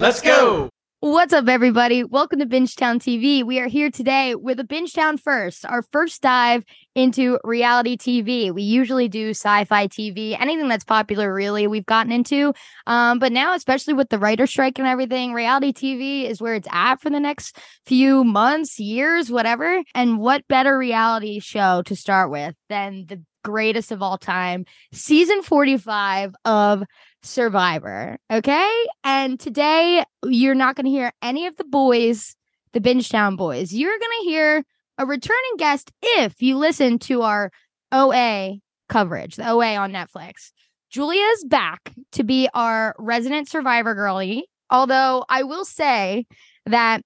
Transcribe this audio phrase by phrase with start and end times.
[0.00, 0.70] Let's go.
[1.00, 2.04] What's up, everybody?
[2.04, 3.44] Welcome to Bingetown TV.
[3.44, 6.62] We are here today with a Bingetown First, our first dive
[6.94, 8.52] into reality TV.
[8.52, 12.52] We usually do sci fi TV, anything that's popular, really, we've gotten into.
[12.86, 16.68] Um, but now, especially with the writer strike and everything, reality TV is where it's
[16.70, 19.82] at for the next few months, years, whatever.
[19.96, 25.42] And what better reality show to start with than the greatest of all time, season
[25.42, 26.84] 45 of
[27.22, 28.18] Survivor.
[28.30, 28.86] Okay.
[29.04, 32.36] And today you're not going to hear any of the boys,
[32.72, 33.72] the Bingetown boys.
[33.72, 34.64] You're going to hear
[34.98, 37.50] a returning guest if you listen to our
[37.92, 38.56] OA
[38.88, 40.52] coverage, the OA on Netflix.
[40.90, 44.48] Julia's back to be our resident Survivor girlie.
[44.70, 46.26] Although I will say
[46.66, 47.02] that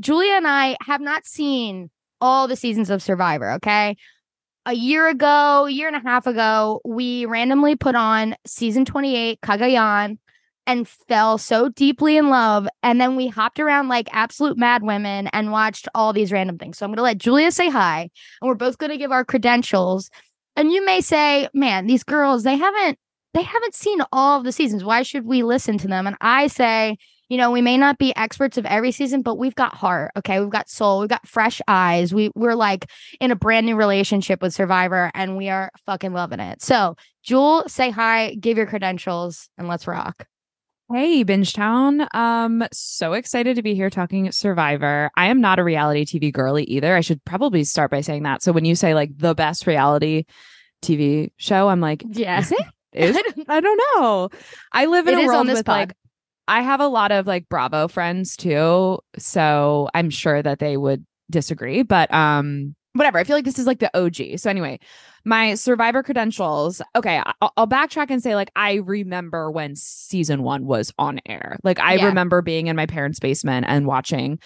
[0.00, 3.52] Julia and I have not seen all the seasons of Survivor.
[3.52, 3.96] Okay
[4.66, 9.40] a year ago, a year and a half ago, we randomly put on season 28,
[9.40, 10.18] Cagayan
[10.66, 12.66] and fell so deeply in love.
[12.82, 16.76] And then we hopped around like absolute mad women and watched all these random things.
[16.76, 19.24] So I'm going to let Julia say hi, and we're both going to give our
[19.24, 20.10] credentials.
[20.56, 22.98] And you may say, man, these girls, they haven't.
[23.34, 24.82] They haven't seen all of the seasons.
[24.82, 26.06] Why should we listen to them?
[26.06, 26.96] And I say,
[27.28, 30.12] you know, we may not be experts of every season, but we've got heart.
[30.16, 30.38] Okay.
[30.40, 31.00] We've got soul.
[31.00, 32.14] We've got fresh eyes.
[32.14, 32.88] We we're like
[33.20, 36.62] in a brand new relationship with Survivor and we are fucking loving it.
[36.62, 40.26] So Jewel, say hi, give your credentials, and let's rock.
[40.92, 42.06] Hey, Bingetown.
[42.14, 45.10] Um, so excited to be here talking Survivor.
[45.16, 46.94] I am not a reality TV girly either.
[46.94, 48.40] I should probably start by saying that.
[48.42, 50.26] So when you say like the best reality
[50.82, 52.38] TV show, I'm like, yeah.
[52.38, 52.60] Is it?
[52.92, 54.30] Is I don't know.
[54.72, 55.88] I live in It a is world on this with pod.
[55.88, 55.96] like
[56.48, 61.04] I have a lot of like Bravo friends too, so I'm sure that they would
[61.30, 63.18] disagree, but um whatever.
[63.18, 64.38] I feel like this is like the OG.
[64.38, 64.78] So anyway,
[65.24, 66.80] my survivor credentials.
[66.94, 71.58] Okay, I'll, I'll backtrack and say like I remember when season 1 was on air.
[71.62, 72.06] Like I Yeah.
[72.06, 74.38] remember being in my parents' basement and watching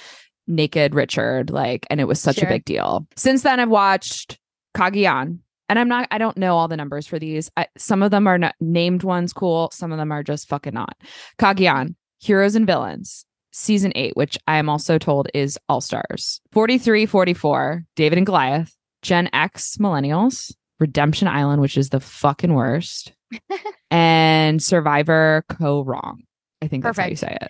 [0.48, 2.48] Naked Richard like and it was such Sure.
[2.48, 3.06] a big deal.
[3.14, 4.38] Since then I've watched
[4.76, 5.38] Cagayan.
[5.70, 7.48] And I'm not, I don't know all the numbers for these.
[7.56, 9.70] I, some of them are not named ones cool.
[9.72, 10.96] Some of them are just fucking not.
[11.38, 16.40] Cagayan, Heroes and Villains, season eight, which I am also told is All Stars.
[16.50, 23.12] 43, 44, David and Goliath, Gen X Millennials, Redemption Island, which is the fucking worst,
[23.92, 26.16] and Survivor Kaôh Rōng.
[26.60, 27.48] I think that's how you say it.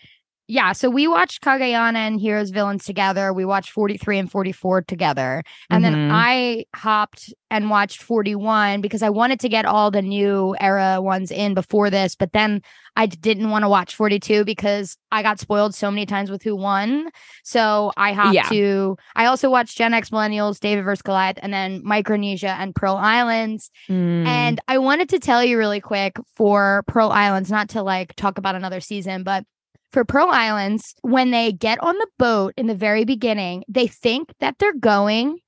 [0.51, 3.33] Yeah, so we watched Kagayana and Heroes Villains together.
[3.33, 5.45] We watched 43 and 44 together.
[5.71, 6.11] And then Mhm.
[6.13, 11.31] I hopped and watched 41 because I wanted to get all the new era ones
[11.31, 12.63] in before this, but then
[12.97, 16.57] I didn't want to watch 42 because I got spoiled so many times with who
[16.57, 17.11] won.
[17.45, 18.49] So I hopped Yeah.
[18.49, 21.03] to I also watched Gen X Millennials, David vs.
[21.03, 23.71] Goliath, and then Micronesia and Pearl Islands.
[23.89, 24.27] Mm.
[24.27, 28.37] And I wanted to tell you really quick for Pearl Islands, not to like talk
[28.37, 29.45] about another season, but
[29.93, 34.33] for Pearl Islands, when they get on the boat in the very beginning, they think
[34.41, 35.39] that they're going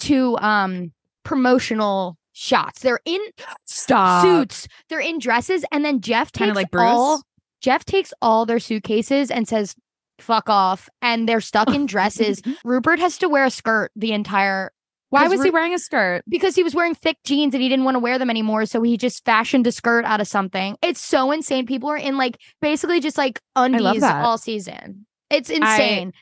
[0.00, 0.92] to um
[1.24, 2.80] promotional shots.
[2.80, 3.20] They're in
[3.64, 4.22] stop.
[4.22, 6.82] suits, they're in dresses, and then Jeff Kinda takes like Bruce?
[6.84, 7.22] all
[7.60, 9.74] Jeff takes all their suitcases and says,
[10.20, 10.88] fuck off.
[11.02, 12.42] And they're stuck in dresses.
[12.64, 14.72] Rupert has to wear a skirt the entire
[15.10, 16.22] Why was he wearing a skirt?
[16.28, 18.66] because he was wearing thick jeans and he didn't want to wear them anymore.
[18.66, 20.76] So he just fashioned a skirt out of something.
[20.82, 21.66] It's so insane.
[21.66, 25.06] People are in like basically just like undies all season.
[25.30, 26.12] It's insane.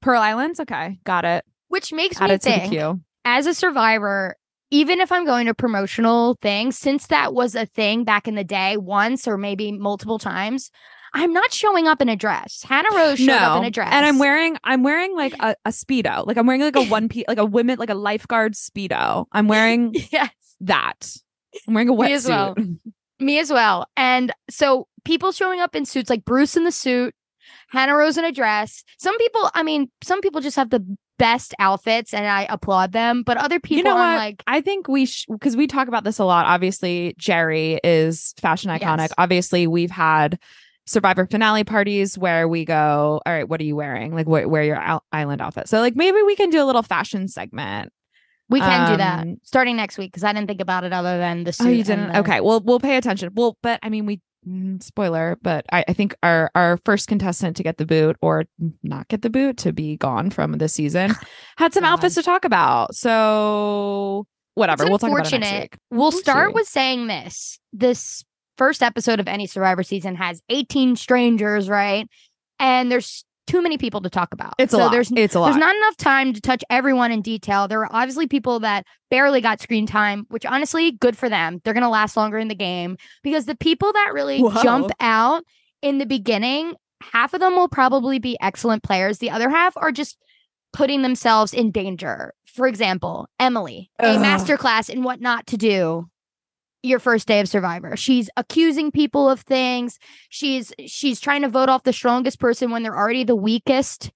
[0.00, 0.60] Pearl Islands?
[0.60, 1.44] Okay, got it.
[1.68, 4.36] which makes Add me it to the think as a survivor,
[4.70, 8.44] even if I'm going to promotional things, since that was a thing back in the
[8.44, 10.70] day, once or maybe multiple times,
[11.14, 12.64] I'm not showing up in a dress.
[12.68, 13.90] Hannah Rose showed up in a dress.
[13.92, 16.26] And I'm wearing I'm wearing like a, a speedo.
[16.26, 19.26] Like I'm wearing like a one piece like a women like a lifeguard speedo.
[19.32, 20.30] I'm wearing yes.
[20.60, 21.16] that.
[21.68, 22.56] I'm wearing a Me as well.
[22.56, 22.78] wetsuit.
[23.20, 23.86] Me as well.
[23.96, 27.14] And so people showing up in suits like Bruce in the suit,
[27.68, 28.82] Hannah Rose in a dress.
[28.98, 30.84] Some people, I mean, some people just have the
[31.16, 34.18] best outfits and I applaud them, but other people you know I'm what?
[34.18, 36.46] like, I think we because we talk about this a lot.
[36.46, 38.98] Obviously, Jerry is fashion iconic.
[38.98, 39.14] Yes.
[39.16, 40.40] Obviously, we've had
[40.86, 44.14] Survivor finale parties where we go, all right, what are you wearing?
[44.14, 45.68] Like, wh- wear your out- island outfit.
[45.68, 47.90] So, like, maybe we can do a little fashion segment.
[48.50, 51.16] we can do that Um, starting next week because I didn't think about it other
[51.16, 51.66] than the suit.
[51.66, 52.12] Oh, you didn't?
[52.12, 53.30] the- Okay, well, we'll pay attention.
[53.34, 57.56] Well, but I mean, we mm, spoiler, but I, I think our our first contestant
[57.56, 58.44] to get the boot or
[58.82, 61.14] not get the boot to be gone from this season
[61.56, 61.92] had some God.
[61.94, 62.94] outfits to talk about.
[62.94, 65.76] So whatever, It's we'll talk about it next week.
[65.90, 67.58] We'll We'll start with saying this.
[67.72, 68.24] This
[68.56, 72.08] first episode of any Survivor season has 18 strangers, right?
[72.58, 74.54] And there's too many people to talk about.
[74.58, 74.92] It's a lot.
[74.92, 75.46] There's it's a lot.
[75.46, 77.68] there's not enough time to touch everyone in detail.
[77.68, 81.60] There are obviously people that barely got screen time, which honestly, good for them.
[81.64, 84.62] They're gonna last longer in the game because the people that really Whoa.
[84.62, 85.44] jump out
[85.82, 89.18] in the beginning, half of them will probably be excellent players.
[89.18, 90.16] The other half are just
[90.72, 92.32] putting themselves in danger.
[92.46, 94.22] For example, Emily, a Ugh.
[94.22, 96.08] masterclass in what not to do
[96.84, 97.96] your first day of survivor.
[97.96, 99.98] She's accusing people of things.
[100.28, 104.10] She's she's trying to vote off the strongest person when they're already the weakest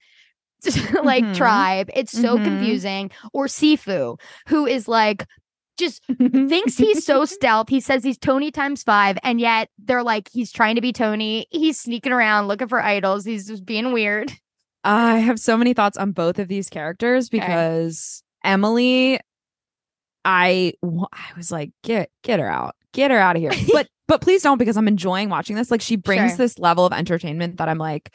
[1.02, 1.34] like Mhm.
[1.36, 1.90] tribe.
[1.94, 2.44] It's so Mhm.
[2.44, 3.10] confusing.
[3.32, 4.18] Or Sifu,
[4.48, 5.24] who is like
[5.78, 7.68] just thinks he's so stealth.
[7.68, 11.46] He says he's Tony times five, and yet they're like he's trying to be Tony.
[11.50, 13.24] He's sneaking around looking for idols.
[13.24, 14.32] He's just being weird.
[14.84, 19.20] I have so many thoughts on both of these characters because Emily,
[20.30, 23.52] I I was like, get get her out, get her out of here.
[23.72, 25.70] But but please don't because I'm enjoying watching this.
[25.70, 26.36] Like she brings Sure.
[26.38, 28.14] this level of entertainment that I'm like,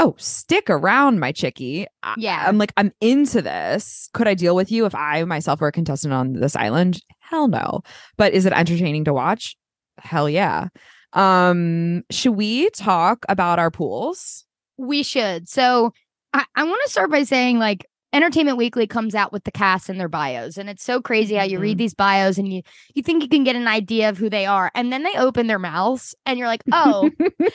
[0.00, 1.86] oh, stick around, my chickie.
[2.04, 2.44] I- Yeah.
[2.46, 4.08] I'm like, I'm into this.
[4.12, 7.00] Could I deal with you if I myself were a contestant on this island?
[7.18, 7.80] Hell no.
[8.16, 9.56] But is it entertaining to watch?
[9.98, 10.68] Hell yeah.
[11.14, 14.44] Um, should we talk about our pools?
[14.76, 15.48] We should.
[15.48, 15.92] So
[16.32, 19.88] I, I want to start by saying like Entertainment Weekly comes out with the cast
[19.88, 21.78] and their bios, and it's so crazy how you read mm-hmm.
[21.78, 22.62] these bios and you
[22.94, 25.46] you think you can get an idea of who they are, and then they open
[25.46, 27.10] their mouths and you're like, oh,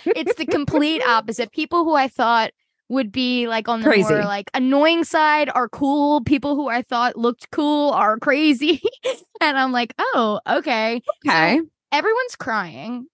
[0.06, 1.52] it's the complete opposite.
[1.52, 2.52] People who I thought
[2.90, 4.14] would be like on the Crazy.
[4.14, 6.22] more like annoying side are cool.
[6.22, 8.82] People who I thought looked cool are crazy.
[9.42, 11.02] and I'm like, oh, okay.
[11.28, 11.62] Okay.
[11.92, 13.08] Everyone's crying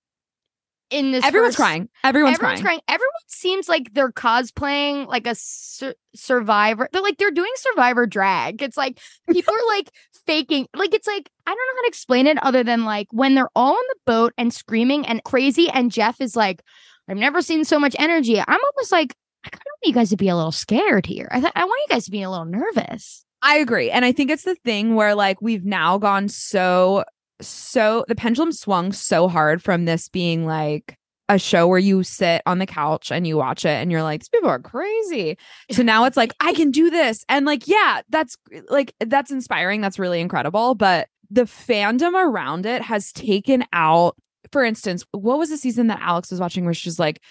[0.90, 1.24] in this.
[1.26, 1.90] Everyone's first- crying.
[2.04, 2.80] Everyone's, Everyone's crying.
[2.80, 2.82] crying.
[2.88, 6.90] Everyone seems like they're cosplaying like a sur- survivor.
[6.92, 8.62] They're like they're doing survivor drag.
[8.62, 9.00] It's like
[9.32, 9.90] people are like
[10.26, 10.68] faking.
[10.76, 13.50] Like it's like I don't know how to explain it other than like when they're
[13.56, 16.62] all on the boat and screaming and crazy, and Jeff is like,
[17.08, 19.14] "I've never seen so much energy." I'm almost like,
[19.46, 21.28] I kind of want you guys to be a little scared here.
[21.32, 23.24] I th- I want you guys to be a little nervous.
[23.42, 23.90] I agree.
[23.90, 27.06] And I think it's the thing where like we've now gone so
[27.42, 30.98] so the pendulum swung so hard from this being like
[31.30, 34.22] a show where you sit on the couch and you watch it and you're like,
[34.22, 35.38] these people are crazy.
[35.72, 37.24] So now it's like, I can do this.
[37.30, 38.36] And like, yeah, that's
[38.70, 39.80] like, that's inspiring.
[39.80, 40.74] That's really incredible.
[40.74, 44.16] But the fandom around it has taken out,
[44.52, 47.22] for instance, what was the season that Alex was watching where she's like,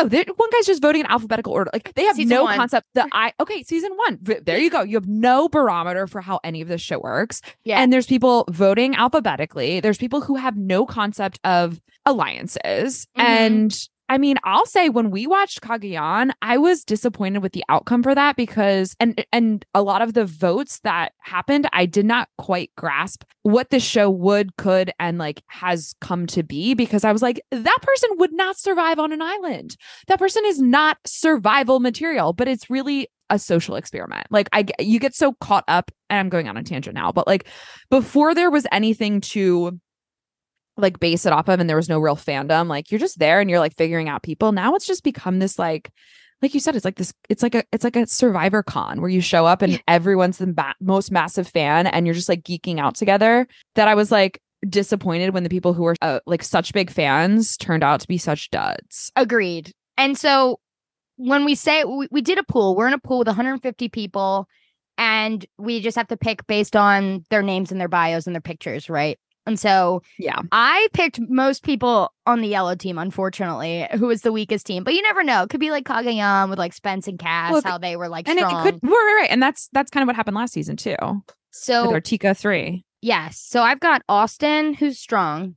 [0.00, 1.70] Oh, there, one guy's just voting in alphabetical order.
[1.72, 2.56] Like they have Season no one.
[2.56, 2.86] concept.
[2.94, 4.18] The I okay, season one.
[4.22, 4.82] There you go.
[4.82, 7.42] You have no barometer for how any of this shit works.
[7.64, 7.80] Yeah.
[7.80, 9.80] And there's people voting alphabetically.
[9.80, 13.06] There's people who have no concept of alliances.
[13.18, 13.22] Mhm.
[13.24, 18.02] And I mean, I'll say when we watched Cagayan, I was disappointed with the outcome
[18.02, 22.28] for that because and and a lot of the votes that happened, I did not
[22.38, 27.12] quite grasp what the show would, could, and like has come to be because I
[27.12, 29.76] was like, that person would not survive on an island.
[30.06, 34.26] That person is not survival material, but it's really a social experiment.
[34.30, 37.26] Like I you get so caught up, and I'm going on a tangent now, but
[37.26, 37.46] like
[37.90, 39.78] before there was anything to
[40.78, 43.40] like base it off of and there was no real fandom like you're just there
[43.40, 45.90] and you're like figuring out people now it's just become this like
[46.40, 49.10] like you said it's like this it's like a it's like a survivor con where
[49.10, 52.78] you show up and everyone's the ma- most massive fan and you're just like geeking
[52.78, 56.72] out together that i was like disappointed when the people who were uh, like such
[56.72, 59.72] big fans turned out to be such duds Agreed.
[59.98, 60.60] And so
[61.16, 64.48] when we say we, we did a pool, we're in a pool with 150 people,
[64.96, 68.40] and we just have to pick based on their names and their bios and their
[68.40, 69.18] pictures, right?
[69.48, 74.30] And so yeah I picked most people on the yellow team, unfortunately, who was the
[74.32, 74.84] weakest team.
[74.84, 75.42] But you never know.
[75.42, 78.28] It could be like Cagayan with like Spence and Kass, Look, how they were like
[78.28, 78.66] and it, strong.
[78.66, 80.96] it could right, right right and that's that's kind of what happened last season too
[81.50, 83.38] so with Artika 3 Yes.
[83.40, 85.54] So I've got Austin, who's strong.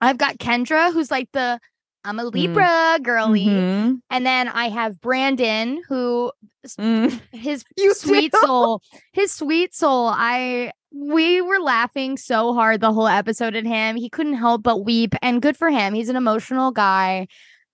[0.00, 1.58] I've got Kendra, who's like the
[2.04, 3.44] I'm a Libra girly.
[3.44, 4.00] Mhm.
[4.08, 6.32] And then I have Brandon, who
[6.78, 7.20] Mm.
[7.32, 10.08] his You sweet soul, his sweet soul.
[10.08, 13.96] I we were laughing so hard the whole episode at him.
[13.96, 15.14] He couldn't help but weep.
[15.22, 15.94] And good for him.
[15.94, 17.28] He's an emotional guy.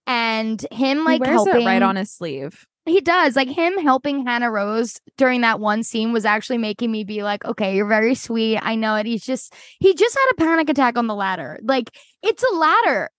[0.07, 3.37] And him like he helping it right on his sleeve he does.
[3.37, 7.45] Like him helping Hannah Rose during that one scene was actually making me be like,
[7.45, 8.59] okay, you're very sweet.
[8.59, 9.07] I know it.
[9.07, 11.59] He's just he just had a panic attack on the ladder.
[11.63, 11.91] Like
[12.23, 13.11] it's a ladder.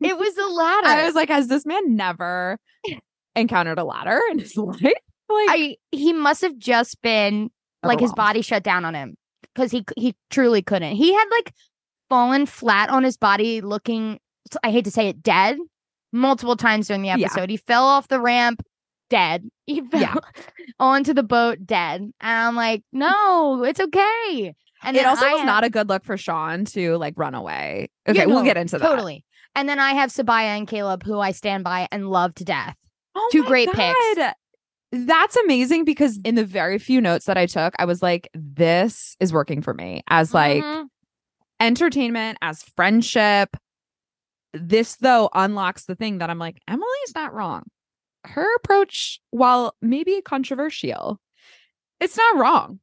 [0.00, 0.86] It was a ladder.
[0.86, 2.58] I was like, has this man never
[3.36, 4.80] encountered a ladder in his life?
[4.82, 7.50] Like, I he must have just been
[7.82, 9.16] like his body shut down on him
[9.60, 10.96] because he he truly couldn't.
[10.96, 11.52] He had like
[12.08, 14.18] fallen flat on his body, looking
[14.64, 15.58] I hate to say it, dead
[16.12, 17.16] multiple times during the Yeah.
[17.26, 17.50] episode.
[17.50, 18.62] He fell off the ramp,
[19.10, 19.48] dead.
[19.66, 20.14] He fell Yeah.
[20.80, 22.00] onto the boat, dead.
[22.00, 24.54] And I'm like, no, it's okay.
[24.82, 27.34] And it also I was have- not a good look for Sean to like run
[27.34, 27.88] away.
[28.06, 28.84] Yeah, Okay, we'll get into that.
[28.88, 29.24] Totally.
[29.54, 32.74] And then I have Sabiyah and Kaleb, who I stand by and love to death.
[33.14, 33.98] Oh Two great picks.
[34.92, 39.16] That's amazing because in the very few notes that I took, I was like, this
[39.20, 40.86] is working for me as like Mhm.
[41.60, 43.56] entertainment, as friendship.
[44.52, 47.62] This, though, unlocks the thing that I'm like, Emily's not wrong.
[48.24, 51.20] Her approach, while maybe controversial,
[52.00, 52.80] it's not wrong.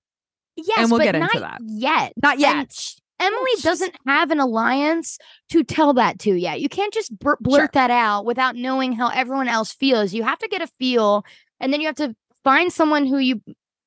[0.56, 1.62] yes, we'll but get into not that.
[1.68, 2.14] yet.
[2.24, 2.74] Not yet.
[2.74, 5.18] sh- Emily doesn't have an alliance
[5.50, 6.62] to tell that to yet.
[6.62, 7.70] You can't just blurt Sure.
[7.74, 10.14] that out without knowing how everyone else feels.
[10.14, 11.24] You have to get a feel,
[11.60, 13.42] and then you have to find someone who you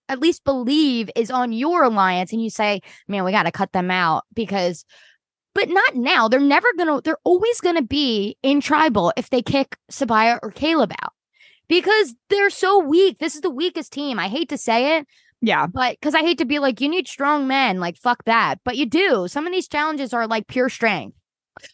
[0.08, 3.72] at least believe is on your alliance, and you say, "Man, we got to cut
[3.72, 4.84] them out because."
[5.52, 6.28] But not now.
[6.28, 7.00] They're never gonna.
[7.02, 11.12] They're always gonna be in tribal if they kick Sabiyah or Kaleb out
[11.68, 13.18] because they're so weak.
[13.18, 14.20] This is the weakest team.
[14.20, 15.08] I hate to say it,
[15.40, 15.66] Yeah.
[15.66, 18.60] but because I hate to be like, you need strong men, like fuck that.
[18.64, 19.26] But you do.
[19.26, 21.16] Some of these challenges are like pure strength.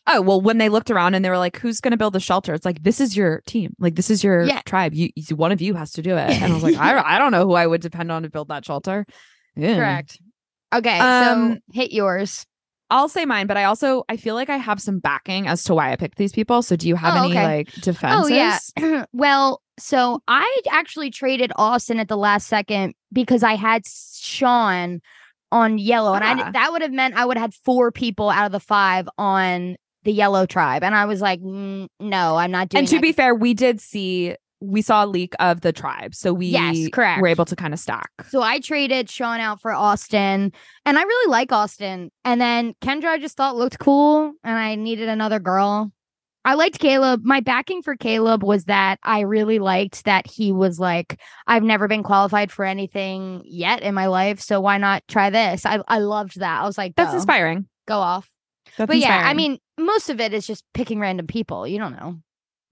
[0.07, 2.21] Oh, well, when they looked around and they were like, who's going to build the
[2.21, 2.55] shelter?
[2.55, 3.75] It's like, this is your team.
[3.79, 4.61] Like, this is your Yeah.
[4.67, 4.95] tribe.
[4.95, 6.31] You, you- one of you has to do it.
[6.31, 8.49] And I was like, I, I don't know who I would depend on to build
[8.49, 9.07] that shelter.
[9.55, 9.77] Yeah.
[9.77, 10.19] Correct.
[10.75, 12.45] Okay, Um, so hit yours.
[12.91, 15.75] I'll say mine, but I also I feel like I have some backing as to
[15.75, 16.63] why I picked these people.
[16.63, 17.45] So do you have Oh, any okay.
[17.45, 18.31] like defenses?
[18.77, 19.05] Oh yeah.
[19.13, 25.01] well, so I actually traded Austin at the last second because I had Sean
[25.53, 28.47] on yellow, and I that would have meant I would have had four people out
[28.47, 32.69] of the five on the yellow tribe, and I was like, "Mm, no, I'm not
[32.69, 32.81] doing.
[32.81, 36.15] And to that." be fair, we did see we saw a leak of the tribe.
[36.15, 37.21] So we Yes, correct.
[37.21, 38.11] were able to kind of stack.
[38.31, 40.51] So I traded Sean out for Austin,
[40.87, 42.11] and I really like Austin.
[42.25, 45.93] And then Kendra, I just thought looked cool, and I needed another girl.
[46.47, 47.25] I liked Kaleb.
[47.25, 51.89] My backing for Kaleb was that I really liked that he was like, I've never
[51.89, 55.67] been qualified for anything yet in my life, so why not try this?
[55.67, 56.63] I I loved that.
[56.63, 57.67] I was like, That's inspiring.
[57.89, 58.31] Go off.
[58.79, 61.67] That's but yeah, I mean, most of it is just picking random people.
[61.67, 62.21] You don't know.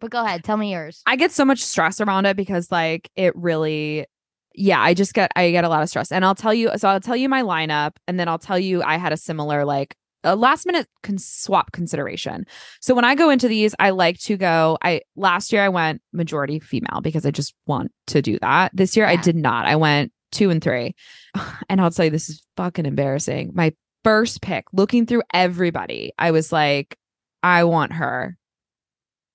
[0.00, 1.02] But go ahead, tell me yours.
[1.04, 4.06] I get so much stress around it because like it really
[4.54, 6.12] yeah, I just get I get a lot of stress.
[6.12, 8.84] And I'll tell you so I'll tell you my lineup and then I'll tell you
[8.84, 12.46] I had a similar like a last minute con- swap consideration.
[12.80, 16.02] So when I go into these, I like to go I last year I went
[16.12, 18.72] majority female because I just want to do that.
[18.74, 19.66] This year I did not.
[19.66, 20.94] I went 2 and 3.
[21.68, 23.52] And I'll tell you this is fucking embarrassing.
[23.54, 26.96] My first pick, looking through everybody, I was like
[27.42, 28.36] I want her.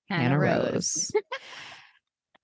[0.08, 1.12] Hannah Rose.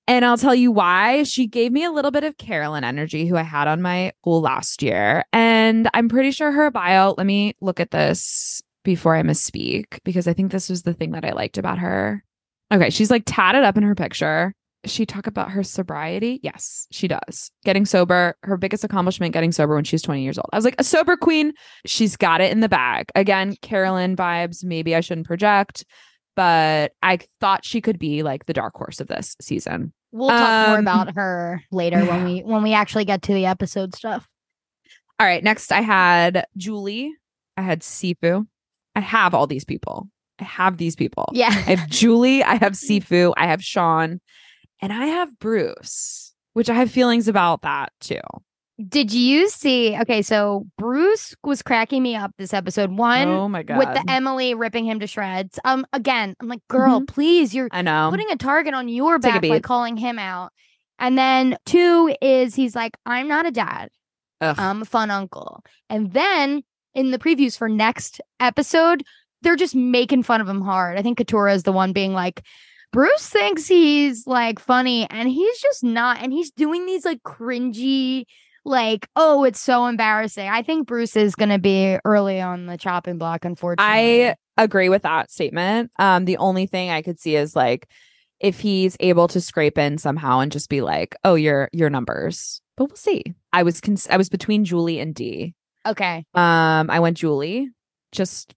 [0.08, 1.24] and I'll tell you why.
[1.24, 4.40] She gave me a little bit of Carolyn energy, who I had on my pool
[4.40, 5.24] last year.
[5.32, 10.28] And I'm pretty sure her bio, let me look at this before I misspeak, because
[10.28, 12.22] I think this was the thing that I liked about her.
[12.72, 14.54] Okay, she's like tatted up in her picture.
[14.84, 16.38] She talk about her sobriety?
[16.44, 17.50] Yes, she does.
[17.64, 20.48] Getting sober, her biggest accomplishment getting sober when she's 20 years old.
[20.52, 21.52] I was like, a sober queen,
[21.86, 23.06] she's got it in the bag.
[23.16, 25.84] Again, Carolyn vibes, maybe I shouldn't project
[26.36, 29.92] but I thought she could be like the dark horse of this season.
[30.12, 33.46] We'll talk more Um, about her later when we when we actually get to the
[33.46, 34.26] episode stuff.
[35.18, 37.12] All right, next I had Julie,
[37.56, 38.46] I had Sifu.
[38.94, 40.08] I have all these people.
[40.38, 41.30] I have these people.
[41.32, 41.48] Yeah.
[41.48, 44.20] I have Julie, I have Sifu, I have Sean,
[44.80, 48.20] and I have Bruce, which I have feelings about that too.
[48.88, 49.96] Did you see?
[49.96, 52.90] Okay, so Bruce was cracking me up this episode.
[52.90, 53.78] One oh my god.
[53.78, 55.58] with the Emily ripping him to shreds.
[55.64, 58.08] Um, again, I'm like, girl, please, you're I know.
[58.10, 60.52] putting a target on your Take back by calling him out.
[60.98, 63.88] And then two is he's like, I'm not a dad.
[64.40, 64.54] Ugh.
[64.58, 65.64] I'm a fun uncle.
[65.88, 66.62] And then
[66.94, 69.02] in the previews for next episode,
[69.42, 70.98] they're just making fun of him hard.
[70.98, 72.42] I think Katurah is the one being like,
[72.92, 76.22] Bruce thinks he's like funny and he's just not.
[76.22, 78.24] And he's doing these like cringy,
[78.66, 80.48] like, oh, it's so embarrassing.
[80.48, 84.28] I think Bruce is going to be early on the chopping block, unfortunately.
[84.30, 85.90] I agree with that statement.
[85.98, 87.88] Um, the only thing I could see is like
[88.40, 92.60] if he's able to scrape in somehow and just be like, "Oh, your your numbers,"
[92.76, 93.22] but we'll see.
[93.52, 95.54] I was cons- I was between Julie and Dee.
[95.86, 96.24] okay.
[96.34, 97.70] Um, I went Julie
[98.12, 98.54] just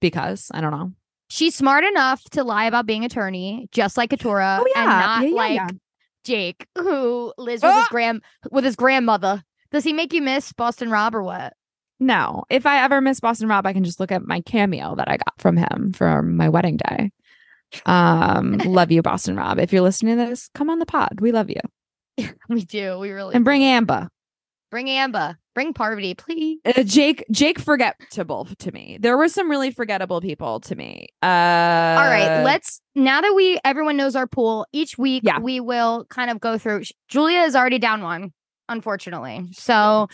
[0.00, 0.92] because I don't know.
[1.30, 4.80] She's smart enough to lie about being attorney, just like Katurah, Oh, yeah.
[4.82, 5.76] and not Yeah, yeah, like.
[6.24, 7.88] Jake, who lives with his Ah!
[7.90, 9.42] grand with his grandmother.
[9.72, 11.54] Does he make you miss Boston Rob or what?
[11.98, 15.08] No, if I ever miss Boston Rob, I can just look at my cameo that
[15.08, 17.10] I got from him for my wedding day.
[17.86, 19.58] Um, love you, Boston Rob.
[19.58, 21.20] If you're listening to this, come on the pod.
[21.20, 21.60] We love you
[22.48, 22.98] We do.
[22.98, 23.62] We really and bring.
[23.62, 24.08] Amber.
[24.70, 25.36] Bring Amber.
[25.54, 26.58] Bring Parvati, please.
[26.64, 28.96] Uh, Jake, Jake, forgettable to me.
[28.98, 31.08] There were some really forgettable people to me.
[31.22, 34.66] Uh, All right, let's now that we everyone knows our pool.
[34.72, 35.40] Each week, Yeah.
[35.40, 36.84] we will kind of go through.
[37.08, 38.32] Julia is already down one,
[38.72, 39.48] unfortunately.
[39.52, 40.08] So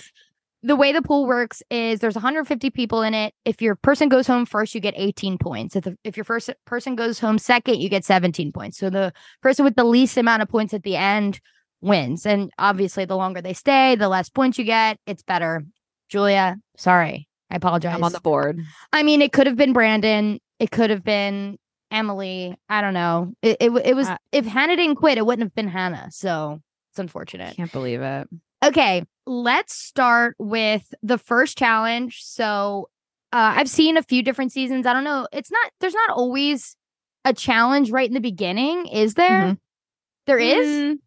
[0.63, 3.33] the way the pool works is there's 150 people in it.
[3.45, 5.77] If your person goes home first, you get 18 points.
[5.77, 8.79] If the, if your first person goes home second, you get 17 points.
[8.79, 11.41] So the person with the least amount of points at the end
[11.81, 12.27] wins.
[12.27, 14.99] And obviously, the longer they stay, the less points you get.
[15.07, 15.65] It's better.
[16.09, 17.95] Julia, sorry, I apologize.
[17.95, 18.61] I'm on the board.
[18.93, 20.41] I mean, it could have been Brandon.
[20.59, 21.59] It could have been
[21.91, 22.57] Emily.
[22.69, 23.33] I don't know.
[23.43, 26.09] It it, it was Uh, if Hannah didn't quit, it wouldn't have been Hannah.
[26.11, 26.61] So
[26.91, 27.57] it's unfortunate.
[27.57, 28.29] Can't believe it.
[28.65, 32.23] Okay, let's start with the first challenge.
[32.25, 32.89] So
[33.33, 34.87] uh, I've seen a few different seasons.
[34.87, 35.29] I don't know.
[35.33, 35.71] It's not.
[35.81, 36.75] There's not always
[37.25, 39.43] a challenge right in the beginning, is there?
[39.53, 39.59] Mhm.
[40.27, 40.67] There is.
[40.69, 40.99] Mm,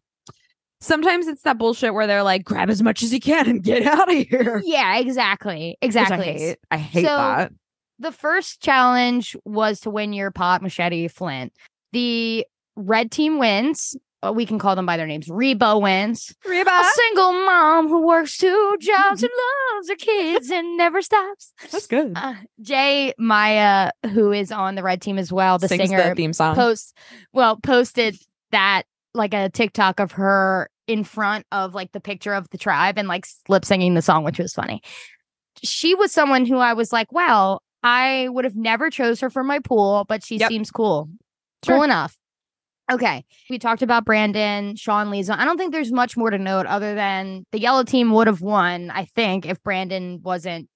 [0.80, 3.82] Sometimes it's that bullshit where they're like, grab as much as you can and get
[3.86, 4.60] out of here.
[4.64, 5.76] Yeah, exactly.
[5.80, 6.24] Which I Exactly.
[6.32, 6.58] hate.
[6.72, 7.52] I hate So- that.
[8.00, 11.52] the first challenge was to win your pot machete flint.
[11.92, 12.44] The
[12.74, 13.96] red team wins.
[14.22, 15.28] Uh, We can call them by their names.
[15.28, 16.34] Reba wins.
[16.46, 16.70] Reba.
[16.70, 19.32] A single mom who works two jobs and
[19.74, 21.52] loves her kids and never stops.
[21.70, 22.12] That's good.
[22.14, 23.14] Uh, J.
[23.18, 26.54] Maya, who is on the red team as well, the Sings singer, the theme song.
[26.54, 26.96] post
[27.32, 28.16] well posted
[28.52, 32.98] that like a TikTok of her in front of like the picture of the tribe
[32.98, 34.82] and like lip singing the song, which was funny.
[35.62, 39.42] She was someone who I was like, wow, I would have never chose her for
[39.44, 40.48] my pool, but she Yep.
[40.48, 41.08] seems cool,
[41.64, 41.76] Sure.
[41.76, 42.16] cool enough.
[42.90, 45.38] Okay, we talked about Brandon, Sean Leeson.
[45.38, 48.40] I don't think there's much more to note other than the yellow team would have
[48.42, 48.90] won.
[48.90, 50.68] I think if Brandon wasn't.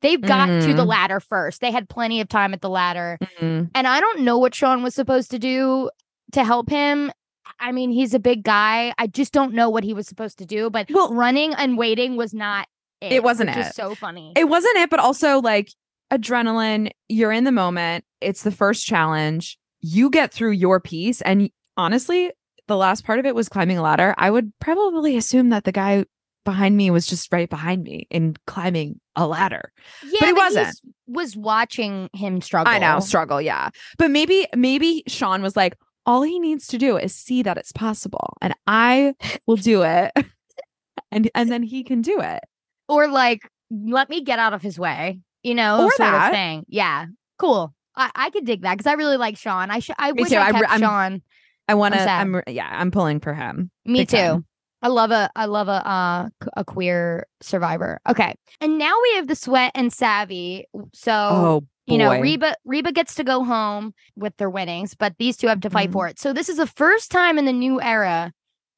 [0.00, 0.86] They got to the Mhm.
[0.86, 1.62] ladder first.
[1.62, 3.18] They had plenty of time at the ladder.
[3.40, 3.70] Mhm.
[3.74, 5.88] And I don't know what Sean was supposed to do
[6.32, 7.10] to help him.
[7.58, 8.92] I mean, he's a big guy.
[8.98, 12.16] I just don't know what he was supposed to do, but Well- running and waiting
[12.16, 12.68] was not
[13.00, 13.12] it.
[13.12, 13.74] It wasn't it.
[13.74, 14.32] so funny.
[14.36, 15.70] It wasn't it, but also like
[16.12, 16.90] adrenaline.
[17.08, 18.04] You're in the moment.
[18.20, 19.58] It's the first challenge.
[19.86, 21.20] You get through your piece.
[21.20, 22.30] And honestly,
[22.68, 24.14] the last part of it was climbing a ladder.
[24.16, 26.06] I would probably assume that the guy
[26.46, 29.72] behind me was just right behind me in climbing a ladder.
[30.02, 30.80] yeah, but he but wasn't.
[31.06, 32.72] Was watching him struggle.
[32.72, 33.68] I know, struggle, yeah.
[33.98, 37.72] But maybe, maybe Sean was like, all he needs to do is see that it's
[37.72, 39.14] possible, and I
[39.46, 40.12] will do it,
[41.10, 42.40] and and then he can do it.
[42.88, 45.20] or like, let me get out of his way.
[45.42, 46.28] You know, Or sort that.
[46.28, 46.64] of thing.
[46.68, 47.06] Yeah,
[47.38, 47.73] cool.
[47.96, 49.70] I, I could dig that because I really like Sean.
[49.70, 49.96] I should.
[49.98, 50.36] I Me wish too.
[50.36, 51.22] I I kept I'm- Sean.
[51.66, 52.00] I want to.
[52.00, 52.20] sad.
[52.20, 53.70] I'm, yeah, I'm pulling for him.
[53.86, 54.16] Me too.
[54.18, 54.46] time.
[54.82, 56.28] I love a I love a uh
[56.58, 58.00] a queer survivor.
[58.06, 58.34] Okay.
[58.60, 60.66] And now we have the sweat and savvy.
[60.92, 62.20] So Oh, you know.
[62.20, 65.88] Reba Reba gets to go home with their winnings, but these two have to fight
[65.88, 65.92] Mhm.
[65.94, 66.18] for it.
[66.18, 68.30] So this is the first time in the new era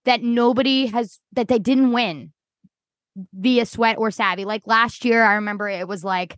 [0.04, 2.32] that nobody has that they didn't win
[3.34, 4.44] via sweat or savvy.
[4.44, 6.36] Like last year, I remember it was like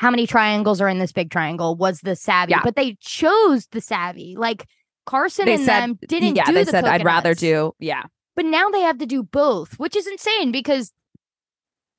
[0.00, 2.62] how many triangles are in this big triangle was the savvy, Yeah.
[2.64, 4.34] but they chose the savvy.
[4.34, 4.66] Like
[5.04, 7.74] Carson They and said- them didn't yeah, do they the said I'd rather do.
[7.78, 10.90] Yeah, But now they have to do both, which is insane because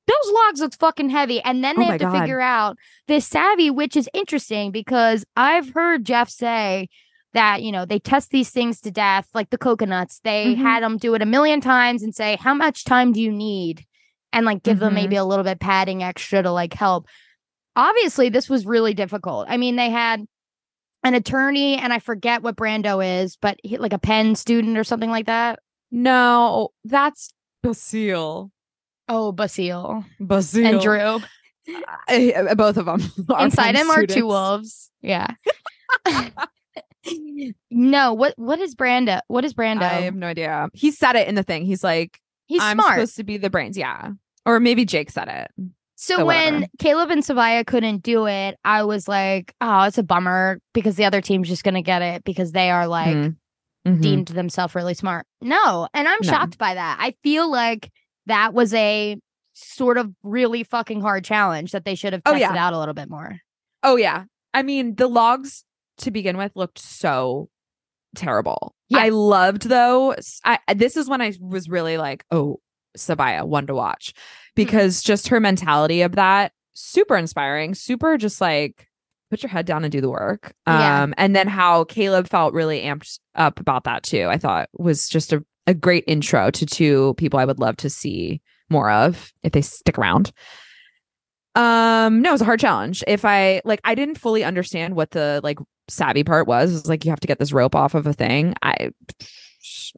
[0.08, 1.42] those logs look fucking heavy.
[1.42, 2.20] And then Oh they my have to God.
[2.22, 6.90] figure out this savvy, which is interesting because I've heard Jeff say
[7.34, 10.20] that, you know, they test these things to death, like the coconuts.
[10.24, 10.58] They Mhm.
[10.58, 13.86] had them do it a million times and say, how much time do you need?
[14.34, 14.96] And like give them Mhm.
[14.96, 17.06] maybe a little bit padding extra to like help.
[17.76, 19.48] Obviously, this was really difficult.
[19.50, 20.26] I mean, they had
[21.04, 24.84] an attorney, and I forget what Brando is, but he, like a Penn student or
[24.84, 25.60] something like that.
[25.90, 28.52] no, that's Basile.
[29.08, 31.20] Oh, Basile Basile and Drew.
[32.08, 33.02] Uh, both of them.
[33.40, 34.90] Inside him are two wolves.
[35.02, 35.28] Yeah.
[37.72, 39.22] no, what what is Brando?
[39.28, 39.84] What is Brando?
[39.84, 40.70] I have no idea.
[40.74, 41.66] He said it in the thing.
[41.66, 42.94] He's like, He's I'm smart.
[42.96, 43.78] supposed to be the brains.
[43.78, 44.12] Yeah.
[44.46, 45.72] Or maybe Jake said it.
[46.02, 46.66] So so when.
[46.80, 51.06] Kaleb and Sabiyah couldn't do it, I was like, oh, it's a bummer because the
[51.06, 53.36] other team's just gonna get it because they are like Mhm.
[53.88, 54.02] Mhm.
[54.02, 55.28] deemed themselves really smart.
[55.42, 56.30] No, and I'm No.
[56.32, 56.98] shocked by that.
[57.00, 57.92] I feel like
[58.26, 59.18] that was a
[59.54, 62.66] sort of really fucking hard challenge that they should have Oh, tested yeah.
[62.66, 63.38] out a little bit more.
[63.84, 64.24] Oh yeah.
[64.56, 65.64] I mean, the logs
[65.98, 67.48] to begin with looked so
[68.16, 68.74] terrible.
[68.90, 69.00] Yeah.
[69.04, 70.16] I loved though.
[70.44, 72.60] I, this is when I was really like, oh,
[72.98, 74.14] Sabiyah, one to watch.
[74.56, 78.88] Because just her mentality of that, super inspiring, super just like
[79.30, 80.54] put your head down and do the work.
[80.68, 81.04] Yeah.
[81.04, 85.08] Um, and then how Kaleb felt really amped up about that too, I thought was
[85.08, 89.32] just a, a great intro to two people I would love to see more of
[89.44, 90.32] if they stick around.
[91.56, 93.04] Um, no, it was a hard challenge.
[93.08, 96.72] If I like, I didn't fully understand what the like savvy part was.
[96.72, 98.54] It was like you have to get this rope off of a thing.
[98.62, 98.92] I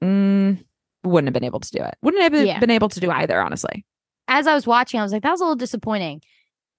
[0.03, 0.63] mm,
[1.03, 1.95] wouldn't have been able to do it.
[2.01, 2.59] Wouldn't have Yeah.
[2.59, 3.85] been able to do either, honestly.
[4.27, 6.21] As I was watching, I was like, that was a little disappointing.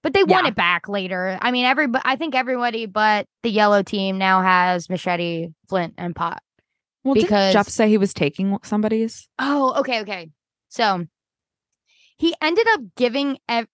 [0.03, 1.37] But they won it back later.
[1.41, 6.15] I mean, every I think everybody but the yellow team now has machete, flint, and
[6.15, 6.43] pot.
[7.03, 9.27] Well, Because- Jeff say he was taking somebody's.
[9.39, 10.29] Oh, okay, okay.
[10.69, 11.05] So
[12.17, 13.67] he ended up giving ev-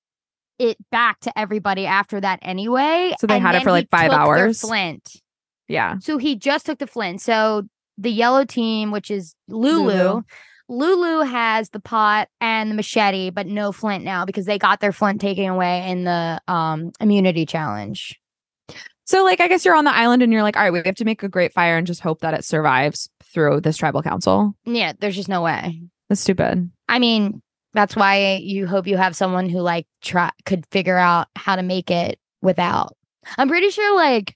[0.57, 3.13] it back to everybody after that anyway.
[3.19, 4.61] So they had it for, like, five hours?
[4.61, 5.21] Flint.
[5.67, 5.97] Yeah.
[5.99, 7.21] So he just took the Flint.
[7.21, 7.63] So
[7.97, 10.21] the yellow team, which is Lulu, Lulu.
[10.71, 14.93] Lulu, has the pot and the machete, but no Flint now because they got their
[14.93, 18.17] Flint taken away in the um immunity challenge.
[19.05, 20.95] So, like, I guess you're on the island and you're like, all right, we have
[20.95, 24.55] to make a great fire and just hope that it survives through this tribal council.
[24.63, 25.81] Yeah, there's just no way.
[26.07, 26.71] That's stupid.
[26.87, 27.41] I mean,
[27.73, 31.63] that's why you hope you have someone who like try could figure out how to
[31.63, 32.95] make it without.
[33.37, 34.35] I'm pretty sure like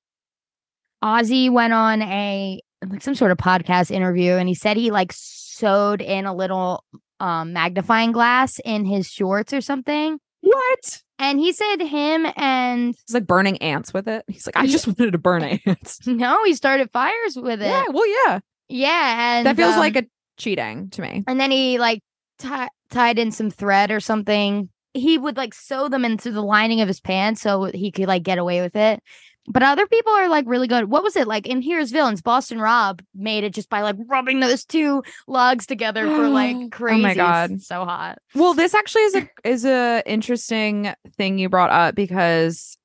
[1.03, 5.13] Ozzy went on a like some sort of podcast interview and he said he like
[5.55, 6.83] sewed in a little
[7.19, 10.19] um magnifying glass in his shorts or something.
[10.41, 11.01] What?
[11.17, 14.25] And he said him and He's like burning ants with it.
[14.27, 15.99] He's like, I just wanted to burn ants.
[16.07, 17.67] no, he started fires with it.
[17.67, 17.85] yeah.
[17.89, 18.39] Well, yeah.
[18.67, 20.03] Yeah, and that feels um, like a
[20.37, 21.23] cheating to me.
[21.27, 22.01] and then he like
[22.39, 24.69] ti- tied in some thread or something.
[24.93, 28.23] He would like sew them into the lining of his pants so he could like
[28.23, 29.01] get away with it.
[29.47, 30.85] But other people are like really good.
[30.89, 32.21] What was it like in Heroes Villains?
[32.21, 36.95] Boston Rob made it just by like rubbing those two logs together for like crazy.
[36.99, 37.61] Oh my God.
[37.61, 38.17] so hot.
[38.33, 42.77] Well, this actually is a is a interesting thing you brought up because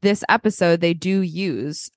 [0.00, 1.90] this episode they do use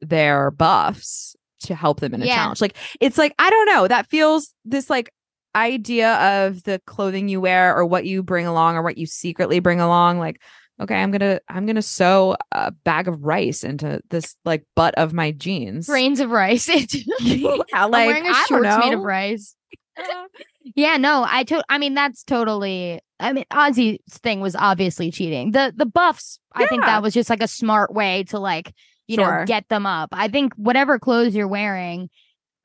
[0.00, 2.36] their buffs to help them in a Yeah.
[2.36, 2.60] challenge.
[2.60, 5.10] Like it's like I don't know, that feels this like
[5.54, 6.14] idea
[6.46, 9.80] of the clothing you wear or what you bring along or what you secretly bring
[9.80, 10.40] along like
[10.80, 15.12] okay, I'm to I'm to sew a bag of rice into this like butt of
[15.12, 15.86] my jeans.
[15.86, 16.68] Grains of rice.
[17.20, 19.54] yeah, I'm like wearing a shorts made of rice.
[19.98, 20.26] Uh-huh.
[20.74, 25.52] Yeah, no, I to- I mean that's totally I mean Ozzy's thing was obviously cheating.
[25.52, 28.74] The the buffs, I think that was just like a smart way to like,
[29.06, 30.10] you know, get them up.
[30.12, 32.10] I think whatever clothes you're wearing,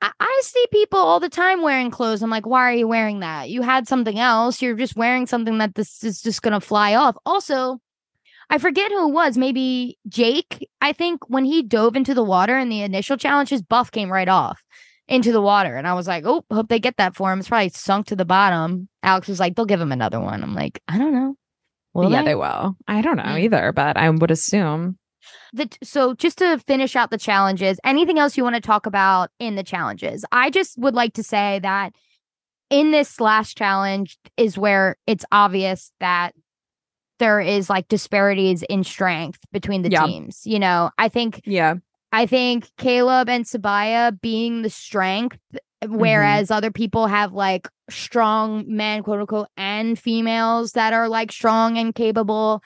[0.02, 2.22] I, I see people all the time wearing clothes.
[2.22, 3.48] I'm like, why are you wearing that?
[3.48, 4.60] You had something else.
[4.60, 7.16] You're just wearing something that this is just gonna fly off.
[7.24, 7.80] Also,
[8.52, 10.68] I forget who it was, maybe Jake.
[10.82, 14.12] I think when he dove into the water in the initial challenge, his buff came
[14.12, 14.62] right off
[15.08, 15.74] into the water.
[15.74, 17.38] And I was like, oh, hope they get that for him.
[17.38, 18.90] It's probably sunk to the bottom.
[19.02, 20.42] Alex was like, they'll give him another one.
[20.42, 21.34] I'm like, I don't know.
[21.94, 22.28] Will yeah, they?
[22.28, 22.76] they will.
[22.86, 23.40] I don't know Mm.
[23.40, 24.98] either, but I would assume.
[25.54, 29.30] The, so just to finish out the challenges, anything else you want to talk about
[29.38, 30.26] in the challenges?
[30.30, 31.94] I just would like to say that
[32.68, 36.34] in this last challenge is where it's obvious that
[37.22, 40.06] there is like disparities in strength between the Yeah.
[40.06, 40.42] teams.
[40.44, 41.74] You know, I think Yeah.
[42.10, 45.96] I think Kaleb and Sabiyah being the strength, mm-hmm.
[45.96, 51.78] whereas other people have like strong men, quote unquote, and females that are like strong
[51.78, 52.62] and capable.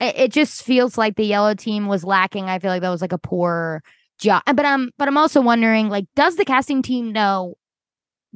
[0.00, 2.44] It, it just feels like the yellow team was lacking.
[2.44, 3.82] I feel like that was like a poor
[4.18, 4.42] job.
[4.46, 7.56] But I'm but I'm also wondering, like, does the casting team know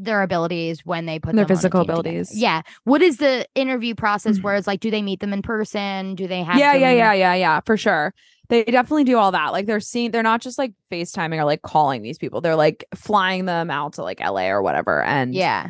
[0.02, 2.00] their abilities when they put Their them on a physical together?
[2.00, 2.36] abilities.
[2.36, 2.62] Yeah.
[2.84, 4.42] What is the interview process Mhm.
[4.42, 6.14] where it's like, do they meet them in person?
[6.14, 8.14] Do they have yeah, yeah, yeah, yeah, yeah, for sure.
[8.48, 9.52] They definitely do all that.
[9.52, 12.40] Like they're seeing, they're not just like FaceTiming or like calling these people.
[12.40, 15.68] They're like flying them out to like LA or whatever and Yeah.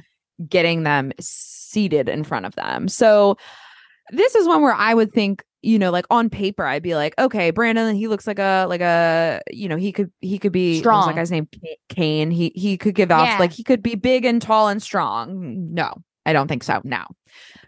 [0.48, 2.88] getting them seated in front of them.
[2.88, 3.36] So
[4.12, 7.14] this is one where I would think, you know, like on paper, I'd be like,
[7.18, 10.78] okay, Brandon, he looks like a like a, you know, he could he could be
[10.78, 11.06] Strong.
[11.08, 11.48] that guy's name
[11.88, 12.30] Kane.
[12.30, 13.38] He he could give off Yeah.
[13.38, 15.72] like he could be big and tall and strong.
[15.74, 15.94] No,
[16.26, 16.80] I don't think so.
[16.84, 17.04] No.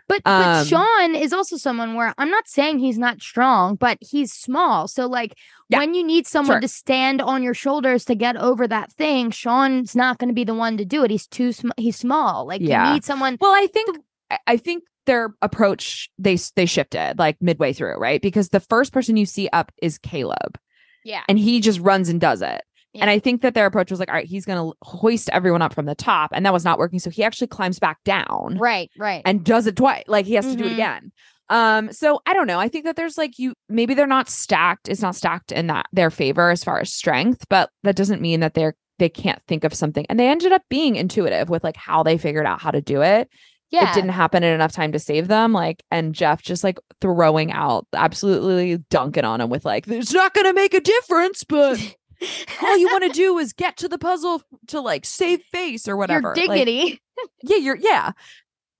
[0.09, 3.99] But but Um, Sean is also someone where I'm not saying he's not strong, but
[4.01, 4.89] he's small.
[4.89, 5.35] So like
[5.69, 6.61] Yeah, when you need someone sure.
[6.61, 10.45] to stand on your shoulders to get over that thing, Sean's not going to be
[10.45, 11.11] the one to do it.
[11.11, 12.47] He's too sm- he's small.
[12.47, 12.89] Like Yeah.
[12.89, 13.37] you need someone.
[13.41, 13.99] Well, I think
[14.47, 18.21] I think their approach they they shifted like midway through, right?
[18.23, 20.57] Because the first person you see up is Kaleb,
[21.05, 21.23] Yeah.
[21.29, 22.63] and he just runs and does it.
[22.95, 25.73] And I think that their approach was like, all right, he's gonna hoist everyone up
[25.75, 26.99] from the top, and that was not working.
[26.99, 28.91] So he actually climbs back down Right.
[28.99, 29.23] Right.
[29.25, 30.05] and does it twice.
[30.09, 30.75] Like he has to do it Mhm.
[30.75, 31.13] again.
[31.49, 32.59] Um, so I don't know.
[32.61, 35.87] I think that there's like you maybe they're not stacked, it's not stacked in that
[35.93, 39.65] their favor as far as strength, but that doesn't mean that they're they can't think
[39.65, 40.07] of something.
[40.09, 43.01] And they ended up being intuitive with like how they figured out how to do
[43.03, 43.29] it
[43.73, 43.91] yeah.
[43.91, 47.51] it didn't happen in enough time to save them like and jeff just like throwing
[47.51, 51.79] out absolutely dunking on him with like it's not gonna make a difference but
[52.63, 55.97] all you want to do is get to the puzzle to like save face or
[55.97, 57.01] whatever Your Like, dignity.
[57.43, 58.13] yeah you're yeah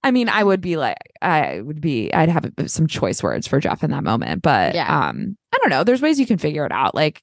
[0.05, 3.59] i mean i would be like i would be i'd have some choice words for
[3.61, 5.09] jeff in that moment but Yeah.
[5.09, 7.23] um i don't know there's ways you can figure it out like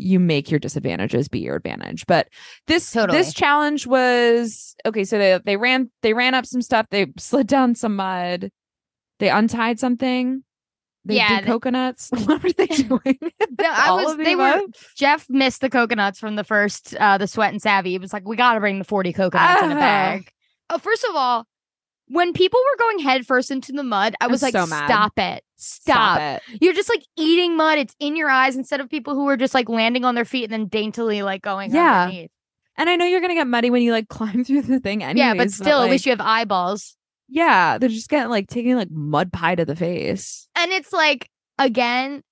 [0.00, 2.28] you make your disadvantages be your advantage but
[2.66, 3.18] this Totally.
[3.18, 7.46] this challenge was okay so they they ran they ran up some stuff they slid
[7.46, 8.50] down some mud
[9.18, 10.42] They untied something.
[11.04, 12.08] They Yeah, they- coconuts.
[12.24, 13.18] what were they doing?
[13.58, 14.62] I was- they were-?
[14.96, 17.94] Jeff missed the coconuts from the first, uh, the sweat and savvy.
[17.94, 19.78] It was like, we got to bring the 40 coconuts in a Ah.
[19.78, 20.30] bag.
[20.70, 21.46] Oh, first of all,
[22.08, 25.42] when people were going headfirst into the mud, I I'm was like, so stop it.
[25.60, 26.20] Stop.
[26.20, 26.42] it.
[26.60, 27.78] You're just like eating mud.
[27.78, 30.44] It's in your eyes instead of people who are just like landing on their feet
[30.44, 32.02] and then daintily like going Yeah.
[32.04, 32.30] underneath.
[32.76, 35.18] And I know you're gonna get muddy when you like climb through the thing anyways.
[35.18, 36.96] yeah, but still, at like, least you have eyeballs.
[37.28, 40.48] Yeah, they're just getting like taking like mud pie to the face.
[40.56, 42.22] And it's like, again,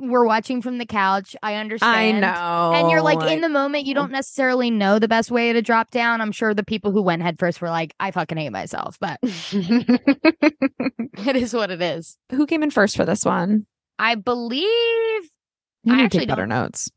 [0.00, 1.36] we're watching from the couch.
[1.42, 2.24] I understand.
[2.24, 2.72] I know.
[2.74, 5.90] And you're like in the moment, you don't necessarily know the best way to drop
[5.90, 6.20] down.
[6.20, 11.36] I'm sure the people who went headfirst were like, I fucking hate myself, but it
[11.36, 12.16] is what it is.
[12.32, 13.66] Who came in first for this one?
[13.98, 14.64] I believe
[15.84, 16.90] You I actually take better don't- notes.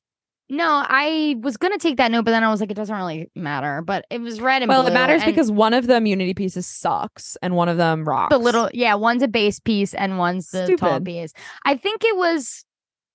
[0.49, 3.29] no, I was gonna take that note, but then I was like, it doesn't really
[3.35, 3.81] matter.
[3.81, 4.75] But it was red and blue.
[4.77, 8.05] Well, blue, it matters because one of the immunity pieces sucks and one of them
[8.05, 8.33] rocks.
[8.33, 11.33] the little yeah, one's a base piece and one's the tall piece.
[11.65, 12.63] I think it was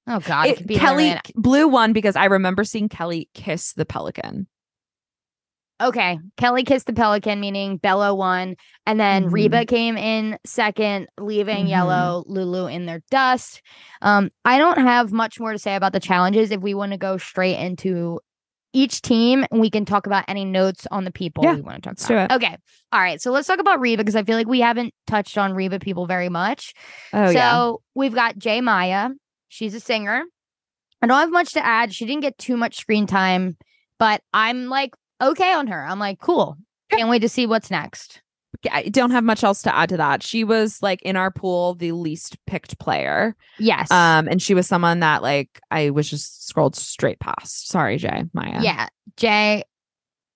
[0.07, 1.21] oh god, it, It- could be Kellie Kellie.
[1.35, 4.47] blue one because I remember seeing Kellie kiss the pelican.
[5.81, 8.55] Okay, Kellie kissed the pelican, meaning Belo won,
[8.87, 9.33] and then Mhm.
[9.33, 11.71] Reba came in second, leaving Mhm.
[11.71, 13.61] Yellow Lulu in their dust.
[14.01, 16.53] Um, I don't have much more to say about the challenges.
[16.53, 18.21] If we want to go straight into
[18.73, 21.81] each team, we can talk about any notes on the people Yeah, we want to
[21.83, 22.31] talk let's do about.
[22.31, 22.35] it.
[22.37, 22.57] Okay,
[22.93, 23.21] all right.
[23.21, 26.07] So let's talk about Reba because I feel like we haven't touched on Reba people
[26.07, 26.75] very much.
[27.12, 27.73] Oh so yeah.
[27.97, 28.61] we've got J.
[28.61, 29.11] Maya.
[29.53, 30.25] She's a singer.
[31.03, 31.93] I don't have much to add.
[31.93, 33.59] She didn't get too much screen time,
[33.99, 35.85] but I'm like okay on her.
[35.85, 36.57] I'm like, cool.
[36.91, 38.23] Can't wait to see what's next.
[38.71, 40.23] I don't have much else to add to that.
[40.23, 43.37] She was like in our pool the least picked player.
[43.59, 43.91] Yes.
[43.91, 47.69] Um, and she was someone that like I was just scrolled straight past.
[47.69, 48.61] Sorry, Jay, Maya.
[48.62, 48.88] yeah.
[49.19, 49.65] Jay,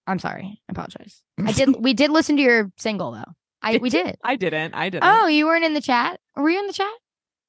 [0.06, 0.60] I'm sorry.
[0.68, 1.22] I apologize.
[1.42, 3.32] I did we did listen to your single though.
[3.62, 4.18] I we did.
[4.22, 4.74] I didn't.
[4.74, 5.04] I didn't.
[5.06, 6.20] Oh, you weren't in the chat?
[6.36, 6.92] Were you in the chat?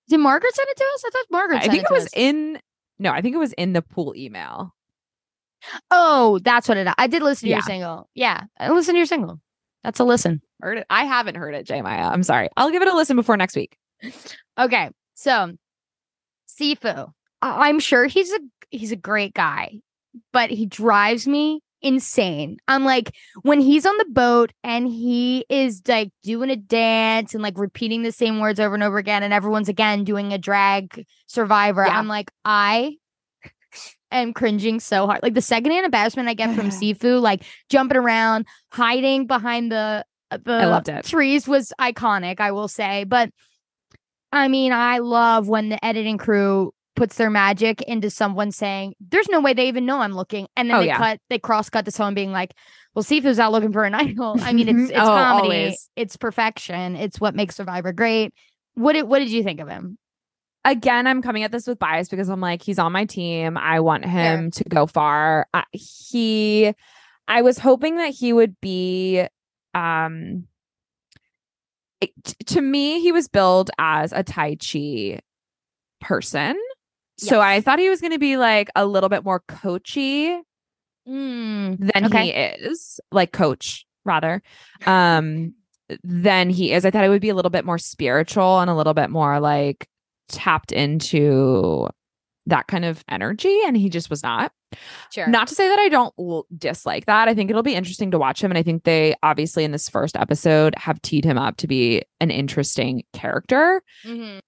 [0.09, 1.03] Did Margaret send it to us?
[1.05, 2.11] I thought Margaret I sent think it it to was us.
[2.15, 2.59] in.
[2.99, 4.73] No, I think it was in the pool email.
[5.91, 8.09] Oh, that's what it I did listen to your single.
[8.13, 8.43] Yeah.
[8.59, 9.39] I listened to your single.
[9.83, 10.41] That's a listen.
[10.61, 10.87] Heard it.
[10.89, 11.81] I haven't heard it, J.
[11.81, 12.07] Maya.
[12.09, 12.49] I'm sorry.
[12.57, 13.77] I'll give it a listen before next week.
[14.59, 15.53] Okay, so
[16.49, 17.11] Sifu,
[17.43, 18.39] I- I'm sure he's a
[18.71, 19.81] he's a great guy,
[20.33, 22.57] but he drives me insane.
[22.67, 23.13] I'm like
[23.43, 28.03] when he's on the boat and he is like doing a dance and like repeating
[28.03, 31.85] the same words over and over again, and everyone's again doing a drag survivor.
[31.85, 31.97] Yeah.
[31.97, 32.97] I'm like I
[34.11, 35.21] am cringing so hard.
[35.23, 40.37] Like the secondhand embarrassment I get from Sifu, like jumping around, hiding behind the uh,
[40.43, 41.05] the loved it.
[41.05, 43.03] trees was iconic, I will say.
[43.03, 43.29] But
[44.31, 49.29] I mean, I love when the editing crew puts their magic into someone saying, "There's
[49.29, 50.97] no way they even know I'm looking," and then Oh, they yeah.
[50.97, 52.53] cut, they cross cut to someone being like,
[52.93, 55.89] "Well, Sifu's out looking for an idol." I mean, it's it's Oh, comedy, always.
[55.95, 58.33] it's perfection, it's what makes Survivor great.
[58.73, 59.97] What did what did you think of him?
[60.65, 63.57] Again, I'm coming at this with bias because I'm like, he's on my team.
[63.57, 65.47] I want him to go far.
[65.53, 66.73] Uh, he,
[67.25, 69.25] I was hoping that he would be,
[69.73, 70.45] um,
[72.01, 72.11] it-
[72.47, 75.21] to me, he was billed as a Tai Chi
[76.01, 76.57] person.
[77.17, 80.39] So I thought he was going to be like a little bit more coachy
[81.07, 82.25] Mm, than Okay.
[82.25, 84.41] he is, like coach rather,
[84.85, 85.53] um,
[86.03, 86.85] than he is.
[86.85, 89.39] I thought it would be a little bit more spiritual and a little bit more
[89.39, 89.87] like
[90.27, 91.87] tapped into
[92.45, 94.51] that kind of energy, and he just was not.
[95.13, 95.27] sure.
[95.27, 97.29] Not to say that I don't l- dislike that.
[97.29, 99.87] I think it'll be interesting to watch him, and I think they obviously in this
[99.89, 103.81] first episode have teed him up to be an interesting character.
[104.05, 104.39] Mhm.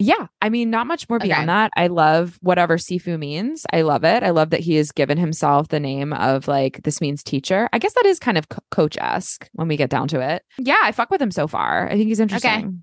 [0.00, 1.26] Yeah, I mean, not much more Okay.
[1.28, 1.72] beyond that.
[1.76, 3.66] I love whatever Sifu means.
[3.72, 4.22] I love it.
[4.22, 7.68] I love that he has given himself the name of like this means teacher.
[7.72, 10.42] I guess that is kind of co- coach esque when we get down to it.
[10.58, 11.88] Yeah, I fuck with him so far.
[11.88, 12.82] I think he's interesting.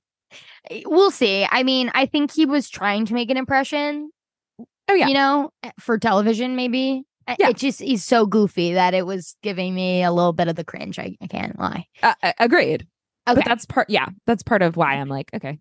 [0.70, 1.48] Okay, We'll see.
[1.50, 4.10] I mean, I think he was trying to make an impression.
[4.90, 5.08] Oh, yeah.
[5.08, 7.04] you know, eh, for television, maybe.
[7.40, 7.50] Yeah.
[7.50, 10.64] It just he's so goofy that it was giving me a little bit of the
[10.66, 11.00] cringe.
[11.00, 11.86] I, I can't lie.
[12.04, 12.86] Uh, uh, agreed.
[13.28, 13.36] Okay.
[13.40, 13.90] But that's part.
[13.90, 15.60] Yeah, that's part of why I'm like, okay,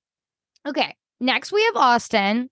[0.66, 0.94] Okay.
[1.24, 2.50] Next, we have Austin,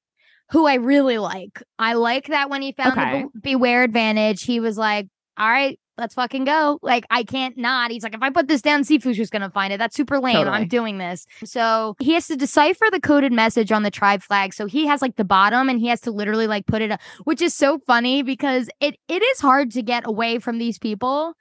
[0.50, 1.62] who I really like.
[1.78, 3.22] I like that when he found Okay.
[3.22, 6.78] the Be- Beware Advantage, he was like, all right, let's fucking go.
[6.82, 7.90] Like, I can't not.
[7.90, 9.78] He's like, if I put this down, Sifu's just going to find it.
[9.78, 10.36] That's super lame.
[10.36, 10.56] Totally.
[10.56, 11.26] I'm doing this.
[11.44, 14.54] So he has to decipher the coded message on the tribe flag.
[14.54, 17.00] So he has like the bottom and he has to literally like put it, up,
[17.24, 21.34] which is so funny because it it is hard to get away from these people.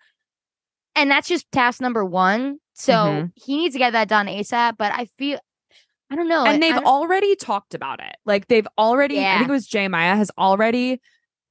[0.96, 2.58] And that's just task number one.
[2.74, 3.32] So Mhm.
[3.36, 4.76] he needs to get that done ASAP.
[4.78, 5.40] But I feel,
[6.12, 6.46] I don't know.
[6.46, 8.18] And they've already talked about it.
[8.26, 9.20] Like they've already.
[9.20, 9.88] I think it was J.
[9.88, 11.02] Maya has already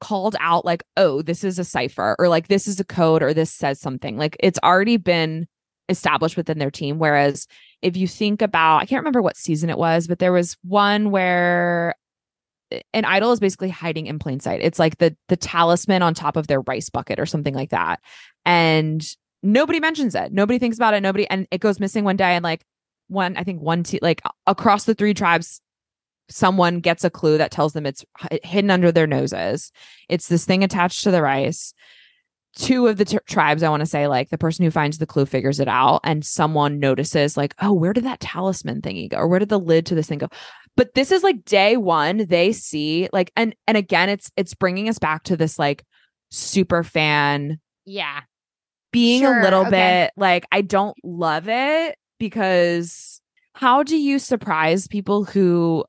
[0.01, 3.33] called out like, oh, this is a cipher, or like this is a code, or
[3.33, 4.19] this says something.
[4.19, 5.47] Like it's already been
[5.89, 6.99] established within their team.
[6.99, 7.47] Whereas
[7.81, 11.11] if you think about, I can't remember what season it was, but there was one
[11.11, 11.95] where
[12.71, 14.61] eh, an idol is basically hiding in plain sight.
[14.63, 18.01] It's like the the talisman on top of their rice bucket or something like that.
[18.45, 19.03] And
[19.43, 20.33] nobody mentions it.
[20.33, 21.01] Nobody thinks about it.
[21.01, 22.65] Nobody and it goes missing one day and like
[23.11, 25.61] one I think one t- like across the three tribes
[26.29, 29.73] someone gets a clue that tells them it's h- hidden under their noses.
[30.09, 31.75] It's this thing attached to the rice.
[32.57, 35.07] Two of the t- tribes, I want to say, like the person who finds the
[35.07, 39.19] clue figures it out, and someone notices, like, oh, where did that talisman thingy go?
[39.19, 40.29] Or where did the lid to this thing go?
[40.77, 44.89] but this is like day one they see like and and again it's it's bringing
[44.89, 45.85] us back to this like
[46.31, 48.21] super fan yeah
[48.93, 49.71] being Sure, a little okay.
[50.07, 53.21] bit like i don't love it because
[53.55, 55.85] how do you surprise people who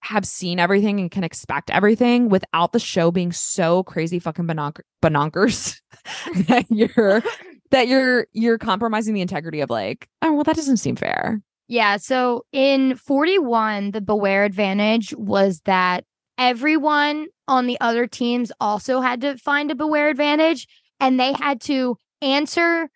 [0.00, 4.80] have seen everything and can expect everything without the show being so crazy fucking bononk-
[5.00, 5.80] bononkers
[6.48, 7.22] that you're
[7.70, 11.96] that you're you're compromising the integrity of like oh well that doesn't seem fair Yeah.
[11.98, 16.04] So in 41, the Beware advantage was that
[16.36, 20.66] everyone on the other teams also had to find a Beware advantage
[21.00, 22.90] and they had to answer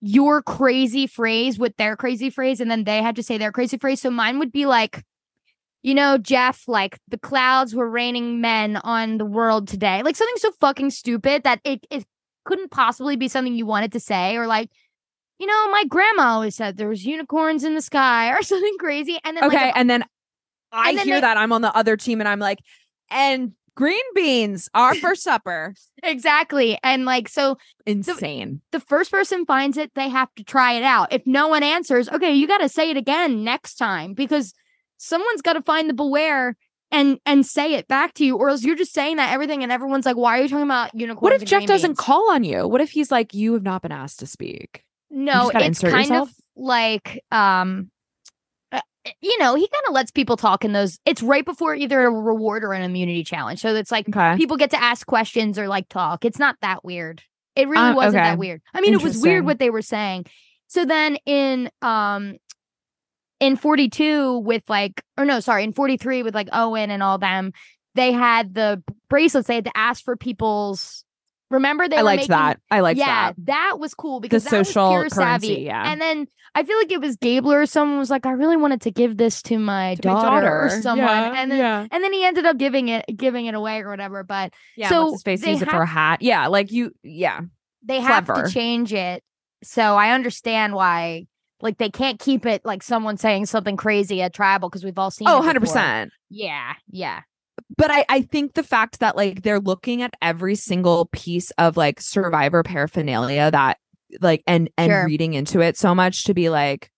[0.00, 3.78] your crazy phrase with their crazy phrase and then they had to say their crazy
[3.78, 4.00] phrase.
[4.00, 5.04] So mine would be like,
[5.82, 10.02] you know, Jeff, like the clouds were raining men on the world today.
[10.02, 12.04] Like something so fucking stupid that it, it
[12.44, 14.70] couldn't possibly be something you wanted to say or like
[15.38, 19.18] you know, my grandma always said there was unicorns in the sky or something crazy.
[19.24, 20.04] And then okay like, and then
[20.72, 22.58] i and then hear they- that i'm on the other team and i'm like
[23.10, 26.76] and green beans are for supper exactly.
[26.82, 31.12] And like so insane the first person finds it, they have to try it out.
[31.12, 34.52] If no one answers, okay, you gotta say it again next time because
[34.96, 36.56] someone's gotta find the beware
[36.90, 39.70] and and say it back to you, or else you're just saying that everything and
[39.70, 41.22] everyone's like, why are you talking about unicorns?
[41.22, 43.82] what if jeff doesn't beans?" call on you what if he's like you have not
[43.82, 46.30] been asked to speak No, it's kind yourself?
[46.30, 47.92] of like um
[49.20, 50.98] you know, he kind of lets people talk in those.
[51.04, 53.60] It's right before either a reward or an immunity challenge.
[53.60, 56.24] So it's like okay people get to ask questions or like talk.
[56.24, 57.22] It's not that weird.
[57.56, 58.30] It really Um, wasn't okay.
[58.30, 58.62] that weird.
[58.72, 60.26] I mean, it was weird what they were saying.
[60.68, 62.36] So then in um
[63.40, 67.52] in 42 with like or no, sorry, in 43 with like Owen and all them,
[67.94, 69.48] they had the bracelets.
[69.48, 71.04] They had to ask for people's
[71.50, 74.50] remember they i liked making, that i liked yeah, that that was cool because was
[74.50, 75.62] social pure currency, savvy.
[75.62, 75.90] yeah.
[75.90, 78.80] And then I feel like it was Gabler or someone was like, I really wanted
[78.80, 81.06] to give this to my, To my daughter, or someone.
[81.06, 83.90] Yeah, and then yeah and then he ended up giving it giving it away or
[83.90, 84.24] whatever.
[84.24, 87.40] But yeah so his face use it for a hat yeah like you yeah
[87.84, 89.22] they have to change it.
[89.62, 91.26] So I understand why
[91.60, 95.10] like they can't keep it like someone saying something crazy at tribal because we've all
[95.10, 96.06] seen oh it 100% before.
[96.30, 97.20] Yeah, yeah.
[97.78, 101.78] But I, I think the fact that like they're looking at every single piece of
[101.78, 103.78] like survivor paraphernalia that
[104.20, 105.06] like and and Sure.
[105.06, 106.90] reading into it so much to be like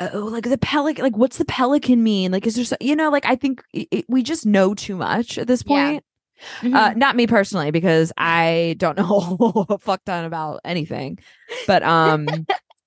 [0.00, 3.10] oh like the pelican like what's the pelican mean like is there so, you know
[3.10, 5.90] like i think it, it- we just know too much at this Yeah.
[5.90, 6.04] point
[6.62, 6.74] Mm-hmm.
[6.74, 11.18] uh not me personally because i don't know a fuck ton about anything
[11.68, 12.26] but um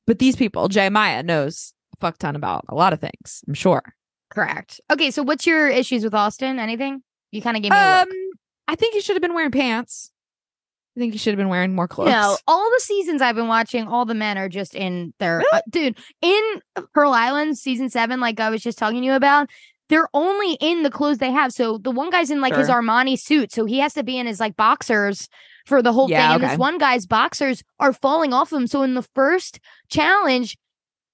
[0.06, 3.54] but these people jay maya knows a fuck ton about a lot of things i'm
[3.54, 3.82] sure
[4.30, 4.82] Correct.
[4.92, 6.60] Okay, so what's your issues with Austin?
[6.60, 7.02] Anything?
[7.32, 8.18] You kind of gave me a um look.
[8.68, 10.12] i think he should have been wearing pants
[10.96, 13.48] i think he should have been wearing more clothes No, all the seasons I've been
[13.48, 15.48] watching, all the men are just in their Really?
[15.54, 16.42] uh, dude in
[16.94, 19.50] Pearl Island season seven, like I was just talking to you about.
[19.90, 21.54] They're only in the clothes they have.
[21.54, 24.28] So the one guy's in like his Armani suit, so he has to be in
[24.28, 25.30] his like boxers
[25.66, 26.42] for the whole Yeah, thing.
[26.44, 28.68] And this one guy's boxers are falling off him.
[28.68, 30.58] So in the first challenge,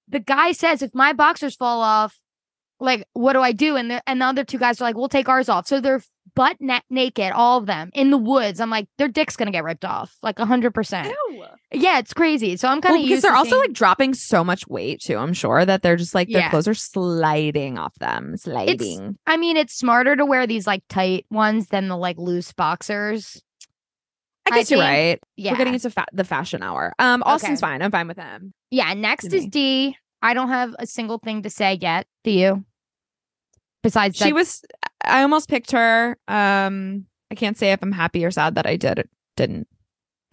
[0.08, 2.18] the guy says, "If my boxers fall off,
[2.80, 5.08] like what do I do?" And the and the other two guys are like, "We'll
[5.08, 6.02] take ours off." So they're
[6.34, 8.60] butt na- naked, all of them in the woods.
[8.60, 11.14] I'm like, their dick's gonna get ripped off, like hundred percent.
[11.72, 12.56] Yeah, it's crazy.
[12.56, 15.16] So I'm kind Well, of because they're also like dropping so much weight too.
[15.16, 16.50] I'm sure that they're just like their Yeah.
[16.50, 19.16] clothes are sliding off them, sliding.
[19.26, 23.40] I mean, it's smarter to wear these like tight ones than the like loose boxers.
[24.46, 25.20] I guess you're think- right.
[25.36, 26.92] Yeah, We're getting into fa- the fashion hour.
[26.98, 27.72] Um, Austin's Okay.
[27.72, 27.82] fine.
[27.82, 28.52] I'm fine with him.
[28.70, 28.92] yeah.
[28.94, 29.46] Next is.
[29.46, 29.96] Dee.
[30.24, 32.06] I don't have a single thing to say yet.
[32.24, 32.64] Do you?
[33.82, 34.62] Besides, She that, was.
[35.04, 36.16] I almost picked her.
[36.26, 39.06] Um, I can't say if I'm happy or sad that I did.
[39.36, 39.68] Didn't.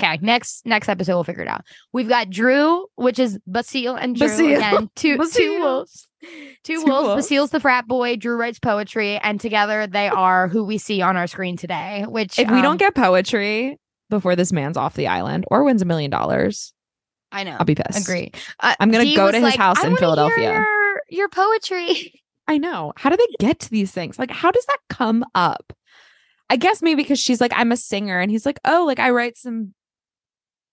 [0.01, 0.17] okay.
[0.21, 1.65] Next, next episode we'll figure it out.
[1.91, 4.55] We've got Drew, which is Basile and Drew Basile.
[4.55, 4.89] again.
[4.95, 6.07] Two, two wolves.
[6.23, 7.07] Two, Two wolves.
[7.07, 7.25] wolves.
[7.27, 8.15] Basile's the frat boy.
[8.15, 12.05] Drew writes poetry, and together they are who we see on our screen today.
[12.07, 13.77] Which, If we um, don't get poetry
[14.09, 16.73] before this man's off the island or wins a million dollars,
[17.31, 17.55] I know.
[17.59, 18.01] I'll be pissed.
[18.07, 18.31] Agree.
[18.59, 22.21] Uh, I'm gonna Dee go to his like, house "I in Philadelphia." Your, your poetry.
[22.47, 22.91] I know.
[22.97, 24.19] How do they get to these things?
[24.19, 25.71] Like, how does that come up?
[26.49, 28.19] I guess maybe because she's like, I'm a singer.
[28.19, 29.73] And he's like, oh, like I write some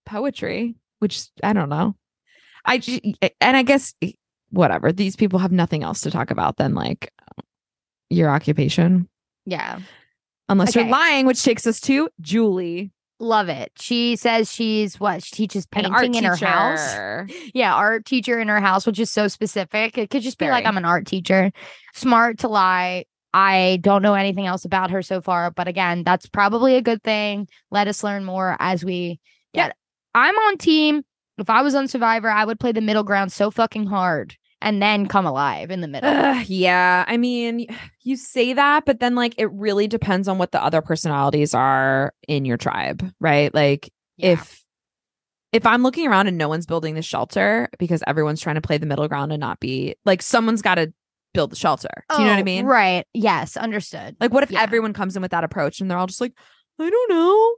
[0.07, 1.95] poetry, which I don't know.
[2.65, 2.81] I
[3.41, 3.95] and I guess
[4.51, 4.91] whatever.
[4.93, 7.13] These people have nothing else to talk about than like
[8.11, 9.09] your occupation,
[9.47, 9.79] Yeah.
[10.49, 10.81] unless Okay.
[10.81, 12.91] you're lying, which takes us to Julie,
[13.21, 13.73] Love it.
[13.81, 15.25] She says she's what?
[15.25, 17.27] She teaches painting in her house.
[17.55, 19.99] Yeah, art teacher in her house, which is so specific.
[19.99, 21.51] It could just be like, I'm an art teacher.
[21.95, 23.07] Smart to lie.
[23.35, 27.03] I don't know anything else about her so far, but again, that's probably a good
[27.03, 27.49] thing.
[27.71, 29.21] Let us learn more as we
[29.53, 29.77] get.
[30.15, 31.03] I'm on team.
[31.39, 34.83] If I was on Survivor, I would play the middle ground so fucking hard and
[34.83, 36.11] then come alive in the middle.
[36.11, 37.67] Ugh, yeah, I mean,
[38.03, 42.13] you say that, but then like it really depends on what the other personalities are
[42.27, 43.55] in your tribe, right?
[43.55, 44.33] Like Yeah.
[44.33, 44.65] if
[45.53, 48.77] if I'm looking around and no one's building the shelter because everyone's trying to play
[48.77, 50.93] the middle ground and not be like someone's got to
[51.33, 51.89] build the shelter.
[52.11, 52.67] Do you know what I Oh, mean?
[52.67, 53.07] Right.
[53.15, 53.57] Yes.
[53.57, 54.17] Understood.
[54.21, 54.61] Like what if Yeah.
[54.63, 56.33] everyone comes in with that approach and they're all just like,
[56.79, 57.55] I don't know.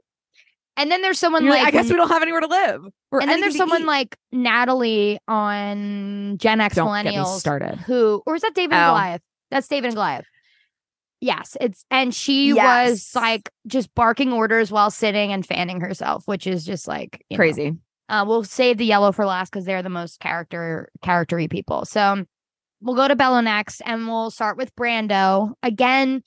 [0.77, 2.83] And then there's someone like, like, I guess we don't have anywhere to live.
[3.11, 7.77] or and then there's someone eat." like Natalie on Gen X Don't Millennials started.
[7.81, 8.89] who or is that David and Oh.
[8.89, 9.23] Goliath?
[9.51, 10.25] That's David and Goliath.
[11.21, 16.47] Yes, it's and she was like just barking orders while sitting and fanning herself, which
[16.47, 17.75] is just like crazy.
[18.09, 21.85] Uh, we'll save the yellow for last because they're the most character charactery people.
[21.85, 22.25] So
[22.81, 26.23] we'll go to Belo next, and we'll start with Brando again.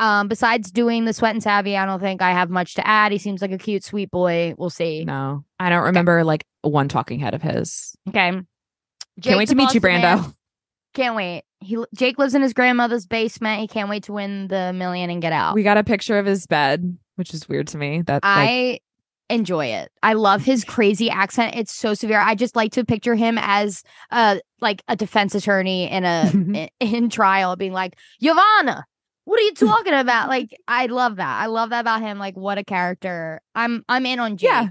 [0.00, 3.12] Um, besides doing the sweat and savvy, I don't think I have much to add.
[3.12, 4.54] He seems like a cute, sweet boy.
[4.56, 5.04] We'll see.
[5.04, 7.94] No, I don't remember like one talking head of his.
[8.08, 8.32] Okay.
[9.22, 10.18] Can't wait to meet you, Boss Man.
[10.18, 10.34] Brando.
[10.94, 11.44] Can't wait.
[11.60, 13.60] He Jake lives in his grandmother's basement.
[13.60, 15.54] He can't wait to win the million and get out.
[15.54, 18.00] We got a picture of his bed, which is weird to me.
[18.00, 18.80] That like, I
[19.28, 19.92] enjoy it.
[20.02, 21.56] I love his crazy accent.
[21.56, 22.20] It's so severe.
[22.20, 26.68] I just like to picture him as uh like a defense attorney in a in,
[26.80, 28.86] in trial being like, "Giovanna,
[29.30, 31.40] what are you talking about?" Like I love that.
[31.42, 32.18] I love that about him.
[32.18, 33.40] Like what a character.
[33.54, 34.50] I'm I'm in on Jake.
[34.50, 34.68] Yeah.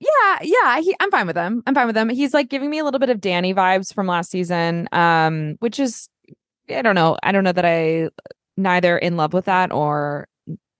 [0.00, 1.62] Yeah, yeah, he, I'm fine with him.
[1.66, 2.10] I'm fine with him.
[2.10, 5.80] He's like giving me a little bit of Danny vibes from last season, um, which
[5.80, 6.10] is,
[6.68, 7.16] I don't know.
[7.22, 8.10] I don't know that I
[8.58, 10.28] neither in love with that or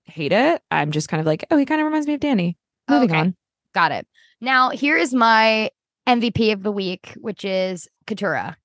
[0.04, 0.60] hate it.
[0.70, 2.58] I'm just kind of like, oh, he kind of reminds me of Danny.
[2.90, 3.18] Moving Okay.
[3.18, 3.36] on.
[3.72, 4.06] Got it.
[4.42, 5.70] Now here is my
[6.06, 8.56] MVP of the week, which is Katurah.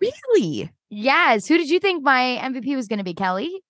[0.00, 0.70] Really?
[0.90, 1.46] Yes.
[1.46, 3.62] Who did you think my MVP was going to be, Kellie?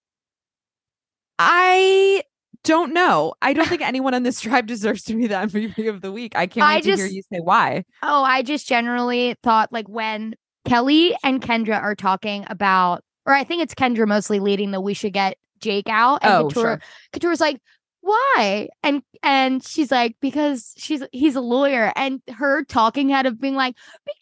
[1.38, 2.22] I
[2.64, 3.34] don't know.
[3.40, 6.36] I don't think anyone on this tribe deserves to be the MVP of the week.
[6.36, 7.84] I can't I wait to hear you say why.
[8.02, 10.34] Oh, I just generally thought like when
[10.66, 14.94] Kellie and Kendra are talking about, or I think it's Kendra mostly leading the we
[14.94, 16.20] should get Jake out.
[16.22, 16.80] And Oh, Katurah, sure.
[17.12, 17.60] Katurah's like,
[18.02, 18.68] why?
[18.82, 21.92] And and she's like, because she's he's a lawyer.
[21.96, 23.76] And her talking head of being like,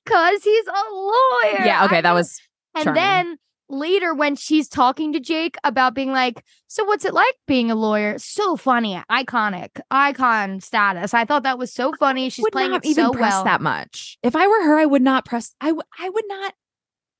[0.05, 1.65] because he's a lawyer.
[1.65, 2.41] Yeah, okay, I that was
[2.79, 3.03] and charming.
[3.03, 3.37] then
[3.71, 7.75] later when she's talking to Jake about being like, so what's it like being a
[7.75, 8.17] lawyer?
[8.19, 11.13] So funny, iconic, icon status.
[11.15, 12.31] I thought that was so funny.
[12.31, 13.45] She's playing it even so press well.
[13.45, 14.17] that much.
[14.23, 15.55] If I were her, I would not press.
[15.61, 16.55] I w- I would not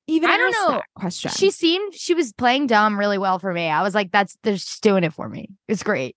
[0.07, 0.31] even.
[0.31, 0.83] I don't know.
[0.95, 1.31] question.
[1.33, 3.69] She seemed she was playing dumb really well for me.
[3.69, 5.49] I was like, that's they're just doing it for me.
[5.69, 6.17] It's great.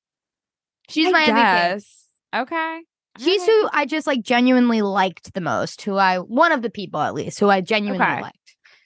[0.89, 1.35] She's I my MVP.
[1.35, 2.05] guess.
[2.35, 2.81] Okay.
[3.19, 3.61] She's Alright.
[3.63, 5.81] who I just like genuinely liked the most.
[5.81, 8.21] Who I one of the people at least who I genuinely Okay.
[8.21, 8.37] liked.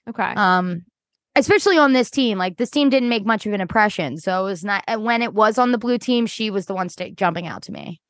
[0.10, 0.34] Okay.
[0.36, 0.84] Um,
[1.36, 2.38] especially on this team.
[2.38, 4.84] Like this team didn't make much of an impression, so it was not.
[4.88, 7.64] And when it was on the blue team, she was the one sta- jumping out
[7.64, 8.02] to me.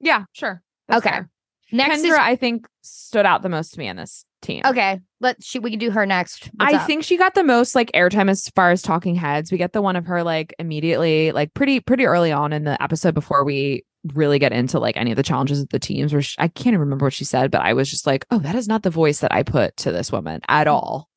[0.00, 0.24] yeah.
[0.32, 0.62] Sure.
[0.88, 1.14] That's Okay.
[1.16, 1.30] fair.
[1.72, 4.62] Next Kendra, is I think stood out the most to me in this team.
[4.66, 5.00] okay.
[5.20, 6.50] let's she we can do her next.
[6.56, 6.86] What's I up?
[6.86, 9.50] think she got the most like airtime as far as talking heads.
[9.50, 12.80] We get the one of her like immediately, like pretty pretty early on in the
[12.82, 16.12] episode before we really get into like any of the challenges of the teams.
[16.12, 18.38] Where she, I can't even remember what she said, but I was just like, oh,
[18.40, 21.08] that is not the voice that I put to this woman at all.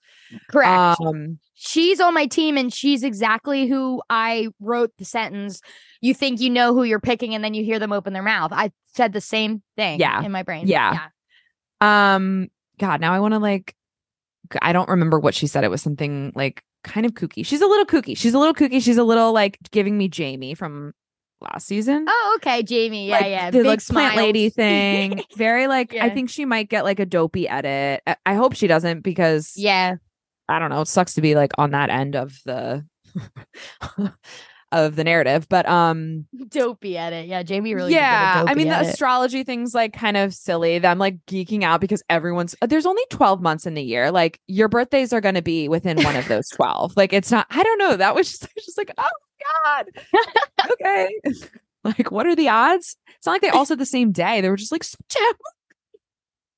[0.50, 1.00] Correct.
[1.02, 5.62] Um, she's on my team and she's exactly who I wrote the sentence.
[6.02, 8.52] You think you know who you're picking and then you hear them open their mouth.
[8.54, 10.24] I said the same thing Yeah.
[10.24, 10.68] in my brain.
[10.68, 11.08] Yeah.
[11.82, 12.48] Um,
[12.80, 13.76] God, now I want to like,
[14.62, 15.64] I don't remember what she said.
[15.64, 17.46] It was something like kind of kooky.
[17.46, 18.18] She's a little kooky.
[18.18, 18.82] She's a little kooky.
[18.82, 20.94] She's a little like giving me Jamie from
[21.42, 22.06] last season.
[22.08, 23.10] Oh, okay, Jamie.
[23.10, 23.52] Yeah, like, yeah.
[23.52, 25.22] The Big like plant lady thing.
[25.36, 28.02] Very like, I think she might get like a dopey edit.
[28.08, 29.96] I, I hope she doesn't because yeah.
[30.50, 30.82] I don't know.
[30.82, 32.86] It sucks to be like on that end of the
[34.72, 35.48] of the narrative.
[35.50, 37.28] But um Dopey at it.
[37.28, 38.88] Yeah, Jamie really did get a yeah i mean the it.
[38.88, 43.04] astrology thing's like kind of silly i'm like geeking out because everyone's uh, there's only
[43.10, 46.28] 12 months in the year like your birthdays are going to be within one of
[46.28, 49.08] those 12 like it's not i don't know that was just, was just like oh
[49.64, 49.86] god
[50.72, 51.10] okay
[51.84, 54.50] like what are the odds it's not like they all said the same day they
[54.50, 54.84] were just like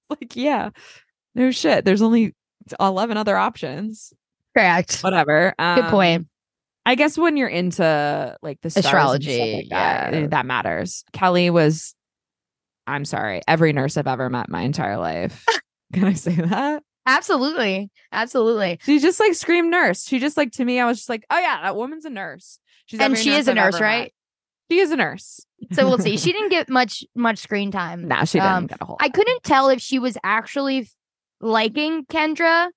[0.10, 0.70] like yeah
[1.36, 2.34] no shit there's only
[2.80, 4.14] 11 other options
[4.56, 5.02] Correct.
[5.02, 6.28] whatever Good Um, point.
[6.86, 10.28] I guess when you're into like the stars and stuff Astrology, like that, yeah.
[10.28, 11.04] that matters.
[11.14, 11.94] Kellie was,
[12.88, 15.46] I'm sorry, every nurse I've ever met my entire life.
[15.94, 16.82] Can I say that?
[17.06, 17.92] Absolutely.
[18.12, 18.80] Absolutely.
[18.84, 20.04] She just like screamed nurse.
[20.06, 22.60] She just like to me, I was just like, oh yeah, that woman's a nurse.
[22.86, 23.88] She's and she is a I've nurse, ever met.
[23.88, 24.14] right?
[24.72, 25.46] She is a nurse.
[25.74, 26.18] So we'll see.
[26.18, 28.08] She didn't get much much screen time.
[28.08, 28.98] Nah, she didn't Um, get a whole.
[29.00, 30.90] I couldn't tell if she was actually
[31.42, 32.70] liking Kendra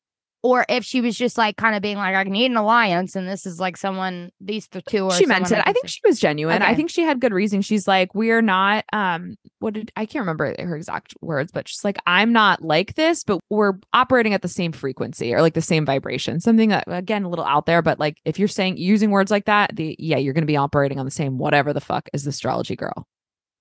[0.45, 3.29] or if she was just like kind of being like, I need an alliance, and
[3.29, 5.13] this is like someone these th- two are.
[5.13, 5.59] she meant it.
[5.61, 5.93] I can think see.
[5.93, 6.63] she was genuine.
[6.63, 7.63] I think she had good reason.
[7.63, 11.85] She's like, we're not um what did I can't remember her exact words, but she's
[11.85, 15.63] like, I'm not like this, but we're operating at the same frequency or like the
[15.63, 16.41] same vibration.
[16.41, 19.45] Something that again a little out there, but like if you're saying using words like
[19.45, 22.31] that, the yeah, you're gonna be operating on the same whatever the fuck as the
[22.31, 23.07] astrology girl.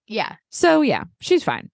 [0.08, 0.38] yeah.
[0.50, 1.70] So yeah, she's fine.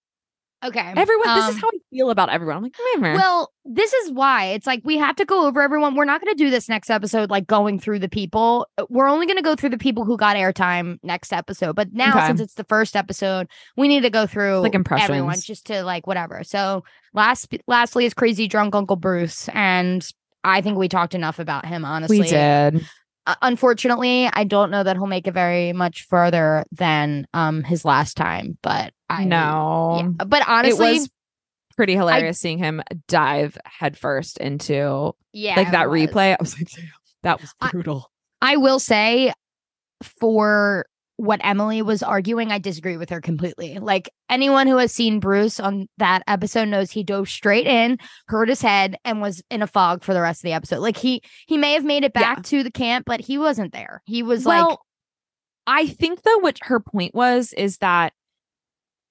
[0.64, 0.80] Okay.
[0.96, 2.56] Everyone, this is Um, how I feel about everyone.
[2.56, 3.14] I'm like.
[3.16, 5.94] Well, this is why it's like we have to go over everyone.
[5.94, 8.66] We're not going to do this next episode, like going through the people.
[8.76, 11.76] Uh, We're only going to go through the people who got airtime next episode.
[11.76, 12.26] But now, Okay.
[12.26, 13.46] since it's the first episode,
[13.76, 15.44] we need to go through like everyone impressions.
[15.44, 16.42] just to like whatever.
[16.42, 16.82] So,
[17.14, 20.04] last, lastly, is crazy drunk Uncle Bruce, and
[20.42, 21.84] I think we talked enough about him.
[21.84, 22.84] Honestly, we did.
[23.28, 27.84] Uh, unfortunately, I don't know that he'll make it very much further than um his
[27.84, 28.56] last time.
[28.62, 30.14] But I no.
[30.18, 30.24] yeah.
[30.24, 31.10] But honestly, it was
[31.76, 36.00] pretty hilarious seeing him dive headfirst into yeah, like that was.
[36.00, 36.32] replay.
[36.32, 36.88] I was like, damn,
[37.22, 38.10] that was I- brutal.
[38.40, 39.32] I will say
[40.02, 40.86] for
[41.18, 43.78] what Emily was arguing, I disagree with her completely.
[43.78, 47.98] Like anyone who has seen Bruce on that episode knows he dove straight in,
[48.28, 50.78] hurt his head, and was in a fog for the rest of the episode.
[50.78, 52.20] Like he he may have made it Yeah.
[52.36, 54.00] back to the camp, but he wasn't there.
[54.06, 54.78] He was well, like
[55.66, 58.12] I think though what her point was is that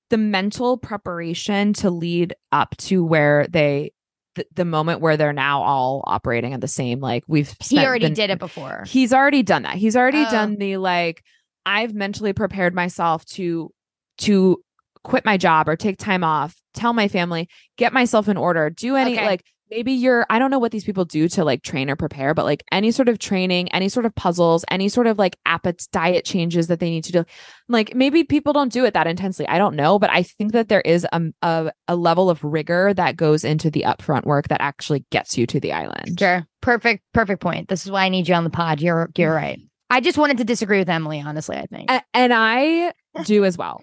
[0.09, 3.91] the mental preparation to lead up to where they
[4.35, 8.07] the, the moment where they're now all operating at the same like we've he already
[8.07, 8.85] the- did it before.
[8.87, 9.75] He's already done that.
[9.75, 10.31] He's already Oh.
[10.31, 11.21] done the like
[11.67, 13.71] I've mentally prepared myself to
[14.19, 14.63] to
[15.03, 17.47] quit my job or take time off, tell my family,
[17.77, 19.25] get myself in order, do any Okay.
[19.25, 22.33] like maybe you're I don't know what these people do to like train or prepare,
[22.33, 25.87] but like any sort of training, any sort of puzzles, any sort of like appetite
[25.91, 27.25] diet changes that they need to do.
[27.67, 29.45] Like maybe people don't do it that intensely.
[29.47, 32.93] I don't know, but I think that there is a a, a level of rigor
[32.93, 36.17] that goes into the upfront work that actually gets you to the island.
[36.17, 36.45] Sure.
[36.61, 37.67] Perfect, perfect point.
[37.69, 38.81] This is why I need you on the pod.
[38.81, 39.59] You're you're right.
[39.89, 41.89] I just wanted to disagree with Emily, honestly, I think.
[41.89, 43.81] A- and I do as well.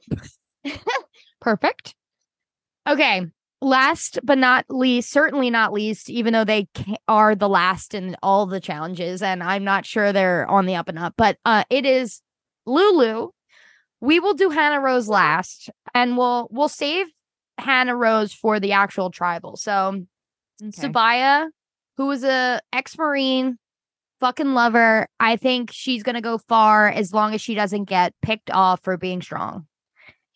[1.40, 1.94] Perfect.
[2.88, 3.26] Okay.
[3.60, 6.68] Last but not least, certainly not least, even though they
[7.08, 10.88] are the last in all the challenges, and I'm not sure they're on the up
[10.88, 12.20] and up, but uh, it is
[12.66, 13.30] Lulu.
[14.02, 17.06] We will do Hannah Rose last, and we'll we'll save
[17.56, 19.56] Hannah Rose for the actual tribal.
[19.56, 20.04] So
[20.62, 21.46] Sabiyah,
[21.96, 23.58] who was a ex-marine,
[24.20, 25.08] fucking love her.
[25.20, 28.96] I think she's gonna go far as long as she doesn't get picked off for
[28.96, 29.66] being strong.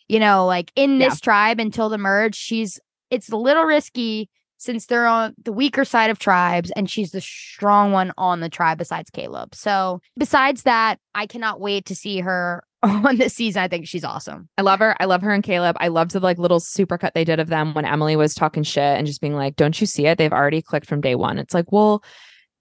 [0.09, 1.09] You know, like in Yeah.
[1.09, 2.79] this tribe until the merge, she's
[3.11, 7.21] it's a little risky since they're on the weaker side of tribes, and she's the
[7.21, 9.55] strong one on the tribe besides Kaleb.
[9.55, 13.63] So besides that, I cannot wait to see her on this season.
[13.63, 14.49] I think she's awesome.
[14.59, 14.97] I love her.
[15.01, 15.75] I love her and Kaleb.
[15.79, 18.83] I loved the like little supercut they did of them when Emily was talking shit
[18.99, 20.19] and just being like, "Don't you see it?
[20.19, 22.03] They've already clicked from day one." It's like, well,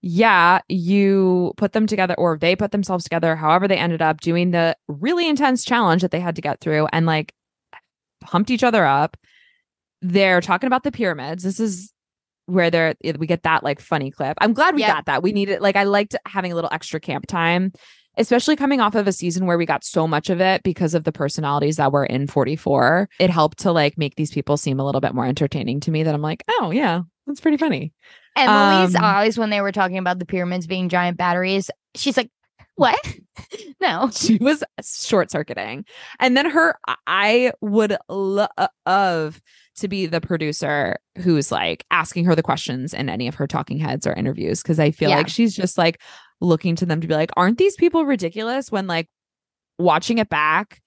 [0.00, 3.34] yeah, you put them together, or they put themselves together.
[3.36, 6.86] However, they ended up doing the really intense challenge that they had to get through,
[6.92, 7.32] and like
[8.20, 9.16] pumped each other up.
[10.02, 11.42] They're talking about the pyramids.
[11.42, 11.92] This is
[12.46, 14.38] where they're eh, we get that like funny clip.
[14.40, 14.94] I'm glad we Yep.
[14.94, 15.22] got that.
[15.22, 17.72] We needed like I liked having a little extra camp time
[18.16, 21.04] especially coming off of a season where we got so much of it because of
[21.04, 24.84] the personalities that were in 44 it helped to like make these people seem a
[24.84, 27.92] little bit more entertaining to me that i'm like oh yeah that's pretty funny
[28.38, 31.70] Emily's Um, eyes when they were talking about the pyramids being giant batteries.
[31.94, 32.30] She's like,
[32.76, 32.98] "What?
[33.80, 35.84] no." she was short circuiting
[36.20, 36.74] and then her
[37.06, 39.40] i would love
[39.76, 43.78] to be the producer who's like asking her the questions in any of her talking
[43.78, 45.18] heads or interviews because i feel Yeah.
[45.18, 46.00] like she's just like
[46.40, 49.08] looking to them to be like aren't these people ridiculous when like
[49.78, 50.80] watching it back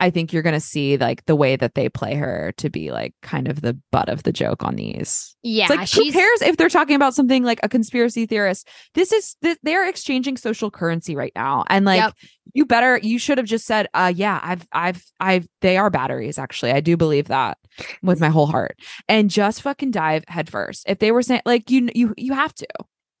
[0.00, 3.14] i think you're gonna see like the way that they play her to be like
[3.22, 6.56] kind of the butt of the joke on these Yeah, it's like who cares if
[6.56, 8.68] they're talking about something like a conspiracy theorist?
[8.94, 12.14] This is th- they're exchanging social currency right now, and like Yep.
[12.54, 16.38] you better you should have just said, "Uh, yeah, I've I've I've they are batteries.
[16.38, 17.58] Actually, I do believe that
[18.02, 18.76] with my whole heart."
[19.08, 20.84] And just fucking dive headfirst.
[20.88, 22.66] If they were saying like you you you have to.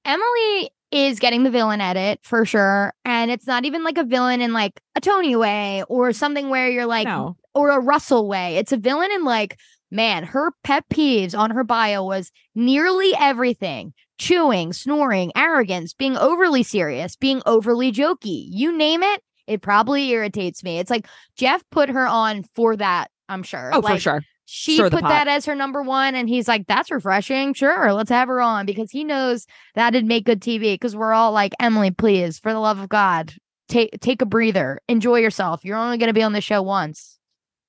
[0.04, 0.70] Emily
[1.04, 4.52] is getting the villain edit for sure, and it's not even like a villain in
[4.52, 8.56] like a Tony way or something where you're like no, or a Russell way.
[8.56, 9.58] It's a villain in like,
[9.90, 16.62] man, her pet peeves on her bio was nearly everything chewing, snoring, arrogance, being overly
[16.62, 18.46] serious, being overly jokey.
[18.48, 20.78] You name it, it probably irritates me.
[20.78, 23.70] It's like Jeff put her on for that I'm sure.
[23.72, 24.22] Oh, for sure.
[24.48, 27.52] She put that as her number one, and he's like, "That's refreshing.
[27.52, 31.32] Sure, let's have her on because he knows that'd make good TV." Because we're all
[31.32, 33.34] like, "Emily, please, for the love of God,
[33.68, 35.64] take take a breather, enjoy yourself.
[35.64, 37.18] You're only going to be on the show once,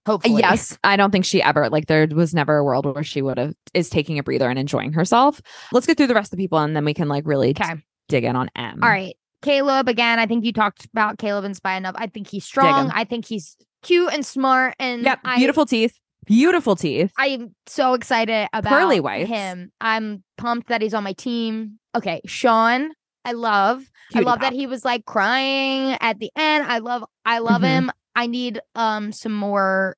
[0.05, 3.03] uh, hopefully." Yes, I don't think she ever like there was never a world where
[3.03, 5.41] she would have is taking a breather and enjoying herself.
[5.71, 7.73] Let's get through the rest of the people and then we can like really Okay.
[8.07, 8.80] dig in on M.
[8.84, 9.15] All right.
[9.43, 11.95] Kaleb, again, I think you talked about Kaleb and Spy enough.
[11.97, 12.89] I think he's strong.
[12.91, 14.75] I think he's cute and smart.
[14.80, 15.19] And Yep.
[15.23, 15.93] I, Beautiful teeth.
[16.28, 17.11] Beautiful teeth.
[17.17, 19.30] I'm so excited about Pearly whites.
[19.30, 19.71] him.
[19.82, 21.80] I'm pumped that he's on my team.
[21.95, 22.21] Okay.
[22.28, 22.91] Sean,
[23.25, 23.84] I love.
[24.13, 24.41] I love pop.
[24.41, 26.65] that he was like crying at the end.
[26.67, 27.65] I love I love Mhm.
[27.67, 27.91] him.
[28.15, 29.95] I need um some more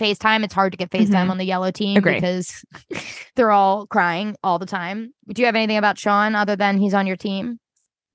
[0.00, 0.44] FaceTime.
[0.44, 1.30] It's hard to get FaceTime Mhm.
[1.30, 2.14] on the yellow team Agree.
[2.14, 2.62] because
[3.36, 5.12] they're all crying all the time.
[5.32, 7.58] Do you have anything about Sean other than he's on your team?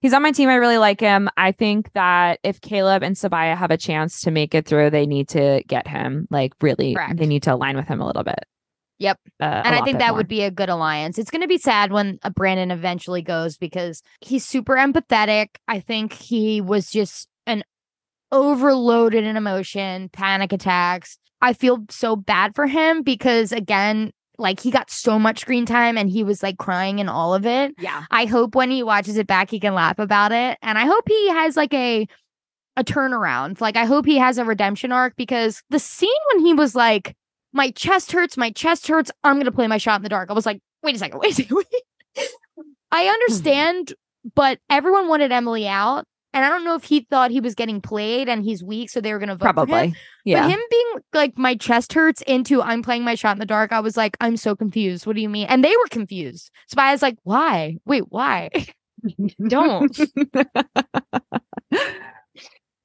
[0.02, 0.50] He's on my team.
[0.50, 1.30] I really like him.
[1.38, 5.06] I think that if Kaleb and Sabiyah have a chance to make it through, they
[5.06, 6.28] need to get him.
[6.32, 7.18] Like really, Correct.
[7.18, 8.44] they need to align with him a little bit.
[8.98, 9.20] Yep.
[9.40, 11.18] Uh, and I think that would be a good alliance.
[11.18, 15.56] It's going to be sad when a Brandon eventually goes because he's super empathetic.
[15.68, 17.64] I think he was just an
[18.32, 21.18] overloaded in emotion, panic attacks.
[21.42, 24.12] I feel so bad for him because again,
[24.42, 27.46] like he got so much screen time and he was like crying in all of
[27.46, 27.74] it.
[27.78, 28.06] Yeah.
[28.12, 31.04] I hope when he watches it back he can laugh about it and I hope
[31.08, 32.08] he has like a
[32.78, 33.62] a turnaround.
[33.62, 37.16] Like I hope he has a redemption arc because the scene when he was like
[37.54, 40.30] my chest hurts, my chest hurts, I'm going to play my shot in the dark.
[40.30, 41.58] I was like, wait a second, wait a second.
[41.58, 42.28] Wait.
[42.92, 43.94] I understand,
[44.36, 47.82] but everyone wanted Emily out and I don't know if he thought he was getting
[47.82, 49.54] played and he's weak so they were going to vote for him.
[49.68, 49.96] Probably.
[50.24, 50.44] Yeah.
[50.44, 53.72] But him being like my chest hurts into I'm playing my shot in the dark,
[53.72, 55.06] I was like, I'm so confused.
[55.06, 55.48] What do you mean?
[55.48, 56.52] And they were confused.
[56.68, 57.78] So I was like, why?
[57.86, 58.50] Wait, why?
[59.48, 59.98] Don't.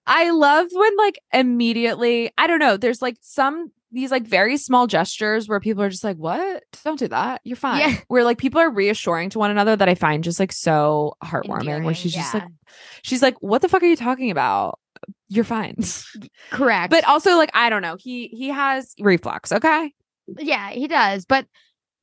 [0.09, 4.86] I love when like immediately, I don't know, there's like some these like very small
[4.86, 6.62] gestures where people are just like, "What?
[6.84, 7.40] Don't do that.
[7.44, 7.97] You're fine." Yeah.
[8.09, 11.61] Where like people are reassuring to one another that I find just like so heartwarming.
[11.61, 12.44] Endearing, where she's just like,
[13.03, 14.78] she's like, "What the fuck are you talking about?
[15.28, 15.76] You're fine."
[16.51, 16.90] Correct.
[16.90, 17.97] but also like I don't know.
[17.99, 19.51] He he has reflux.
[19.53, 19.92] Okay,
[20.38, 21.24] yeah, he does.
[21.24, 21.47] But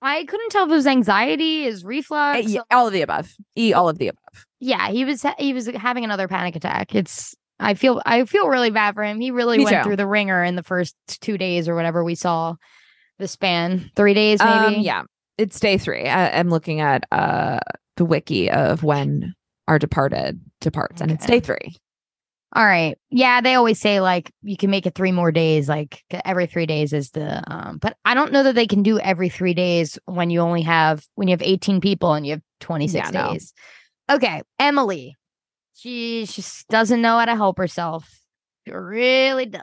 [0.01, 2.47] I couldn't tell if it was anxiety, his Uh, reflux.
[2.49, 3.33] yeah, all of the above.
[3.55, 4.45] E all of the above.
[4.59, 6.93] yeah, he was he was having another panic attack.
[6.95, 9.20] It's I feel I feel really bad for him.
[9.20, 9.84] He really Me went too.
[9.84, 12.56] through the ringer in the first two days or whatever we saw
[13.20, 13.91] the span.
[13.95, 14.78] Three days maybe.
[14.78, 15.04] Um, yeah,
[15.38, 16.08] it's day three.
[16.08, 17.60] I, I'm looking at uh
[17.97, 19.34] the wiki of when
[19.68, 21.76] our departed departs, and it's day three.
[22.56, 22.97] All right.
[23.10, 26.66] Yeah, they always say like you can make it three more days, like every three
[26.68, 29.97] days is the um but I don't know that they can do every three days
[30.06, 33.32] when you only have when you have 18 people and you have 26 Yeah, no.
[33.32, 33.54] days.
[34.12, 35.16] Okay, Emily.
[35.76, 38.09] She just doesn't know how to help herself.
[38.65, 39.61] She really does.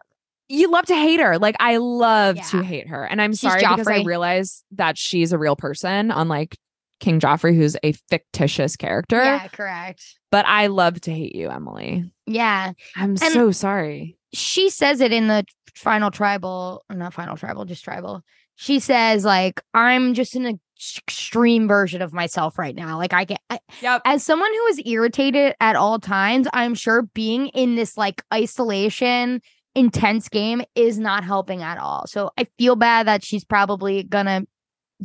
[0.49, 1.39] you love to hate her.
[1.39, 3.05] Like I love to hate her.
[3.05, 6.57] And I'm She's sorry because I realize that she's a real person, unlike
[6.99, 9.17] King Joffrey, who's a fictitious character.
[9.23, 10.05] Yeah, correct.
[10.31, 12.13] But I love to hate you, Emily.
[12.27, 12.73] Yeah.
[12.97, 14.19] I'm And- so sorry.
[14.35, 15.45] she says it in the
[15.75, 18.23] final tribal or not final tribal just tribal
[18.57, 20.59] she says like i'm just an ex-
[20.99, 23.41] extreme version of myself right now like i get
[23.83, 24.03] Yep.
[24.07, 29.43] as someone who is irritated at all times i'm sure being in this like isolation
[29.75, 34.43] intense game is not helping at all so i feel bad that she's probably gonna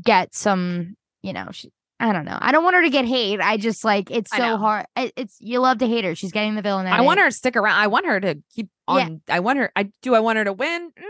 [0.02, 1.70] get some you know she,
[2.00, 4.58] i don't know i don't want her to get hate i just like it's so
[4.58, 7.26] hard it- it's you love to hate her she's getting the villain I want her
[7.28, 7.78] to stick around.
[7.80, 9.22] I want her to keep on.
[9.28, 9.36] Yeah.
[9.36, 9.72] I want her.
[9.76, 10.14] I do.
[10.16, 10.92] I want her to win.
[10.92, 11.04] Mm,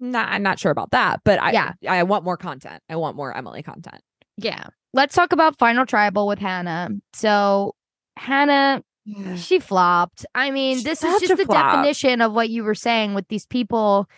[0.00, 1.20] nah, I'm not sure about that.
[1.24, 1.72] But I, Yeah.
[1.88, 2.82] I want more content.
[2.88, 4.00] I want more Emily content.
[4.36, 4.66] Yeah.
[4.92, 6.88] Let's talk about Final Tribal with Hannah.
[7.12, 7.74] So,
[8.16, 8.82] Hannah,
[9.36, 10.24] she flopped.
[10.34, 11.74] I mean, She's this is just the flop.
[11.76, 14.08] definition of what you were saying with these people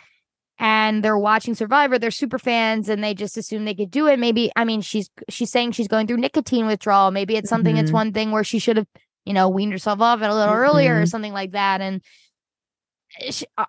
[0.61, 4.19] and they're watching Survivor, they're super fans and they just assume they could do it.
[4.19, 7.11] Maybe I mean, she's she's saying she's going through nicotine withdrawal.
[7.11, 7.95] Maybe it's something it's Mhm.
[7.95, 8.87] one thing where she should have,
[9.25, 12.09] you know, weaned herself off it a little earlier or something like that and she,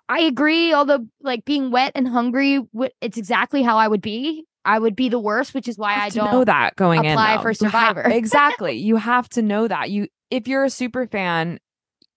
[0.08, 0.72] I- agree.
[0.72, 2.60] Although, like being wet and hungry,
[3.00, 4.46] it's exactly how I would be.
[4.64, 7.12] I would be the worst, which is why I don't know that going in.
[7.12, 7.42] apply though.
[7.42, 8.02] for Survivor.
[8.06, 8.76] exactly.
[8.76, 9.90] You have to know that.
[9.90, 11.58] You if you're a super fan,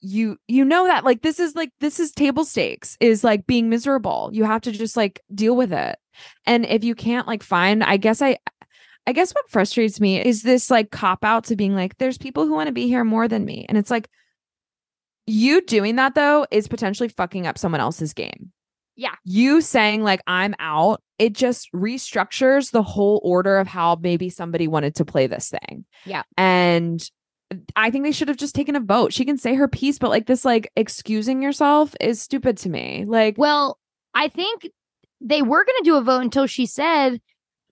[0.01, 3.69] you you know that like this is like this is table stakes is like being
[3.69, 4.29] miserable.
[4.33, 5.97] You have to just like deal with it.
[6.45, 8.37] And if you can't like find, I guess I
[9.07, 12.45] I guess what frustrates me is this like cop out to being like, there's people
[12.45, 13.65] who want to be here more than me.
[13.67, 14.09] And it's like
[15.25, 18.51] you doing that though is potentially fucking up someone else's game.
[18.95, 19.15] Yeah.
[19.23, 24.67] You saying like I'm out, it just restructures the whole order of how maybe somebody
[24.67, 25.85] wanted to play this thing.
[26.05, 26.23] Yeah.
[26.37, 27.03] And
[27.75, 29.13] I think they should have just taken a vote.
[29.13, 33.05] She can say her piece, but like this like excusing yourself is stupid to me.
[33.07, 33.79] Like Well,
[34.13, 34.67] I think
[35.21, 37.21] they were going to do a vote until she said,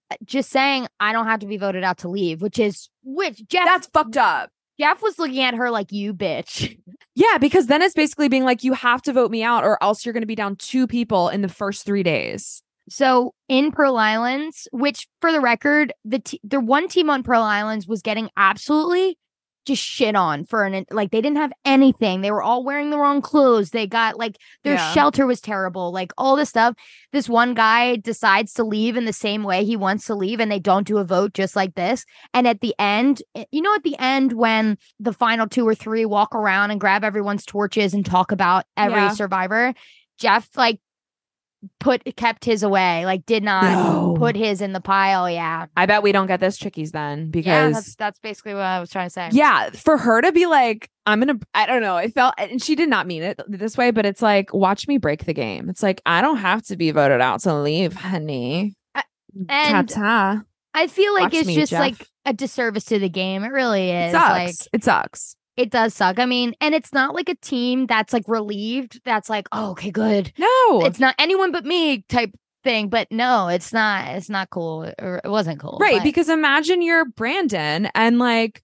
[0.10, 3.48] uh, just saying, I don't have to be voted out to leave, which is which
[3.48, 3.66] Jeff.
[3.66, 4.50] That's fucked up.
[4.82, 6.78] Jeff was looking at her like you, bitch.
[7.14, 10.06] Yeah, because then it's basically being like, you have to vote me out, or else
[10.06, 12.64] you're going to be down two people in the first three days.
[12.88, 17.44] So in Pearl Islands, which for the record, the t- the one team on Pearl
[17.44, 19.18] Islands was getting absolutely
[19.66, 22.22] just shit on for an like they didn't have anything.
[22.22, 23.70] They were all wearing the wrong clothes.
[23.72, 24.94] They got like their Yeah.
[24.94, 25.92] shelter was terrible.
[25.92, 26.76] Like all this stuff.
[27.12, 30.52] This one guy decides to leave in the same way he wants to leave and
[30.52, 32.06] they don't do a vote just like this.
[32.34, 35.76] And at the end, eh, you know at the end when the final two or
[35.76, 39.10] three walk around and grab everyone's torches and talk about every Yeah.
[39.14, 39.74] survivor,
[40.18, 40.80] Jeff like
[41.80, 43.06] put kept his away.
[43.06, 44.16] Like did not No.
[44.18, 45.30] put his in the pile.
[45.30, 45.68] Yeah.
[45.78, 48.80] I bet we don't get this chickies then Yeah, because that's that's basically what I
[48.80, 49.30] was trying to say.
[49.32, 51.98] Yeah, for her to be like, I'm gonna, I don't know.
[51.98, 54.98] It felt, and she did not mean it this way, but it's like, watch me
[54.98, 55.70] break the game.
[55.70, 58.76] It's like, I don't have to be voted out to leave, honey.
[58.96, 59.02] Uh,
[59.50, 60.42] and ta.
[60.74, 61.80] I feel like Watch it's me, just Jeff.
[61.80, 63.44] like a disservice to the game.
[63.44, 64.12] It really It is.
[64.14, 64.30] sucks.
[64.30, 65.36] Like it sucks.
[65.62, 66.20] It does suck.
[66.20, 69.02] I mean, and it's not like a team that's like relieved.
[69.06, 70.32] That's like, oh, okay, good.
[70.38, 72.32] No, It's not anyone but me type
[72.64, 72.90] thing.
[72.90, 74.08] But no, it's not.
[74.16, 74.92] It's not cool.
[75.00, 75.78] Or it wasn't cool.
[75.82, 75.96] right.
[75.98, 78.64] but- Because imagine you're Brandon and like,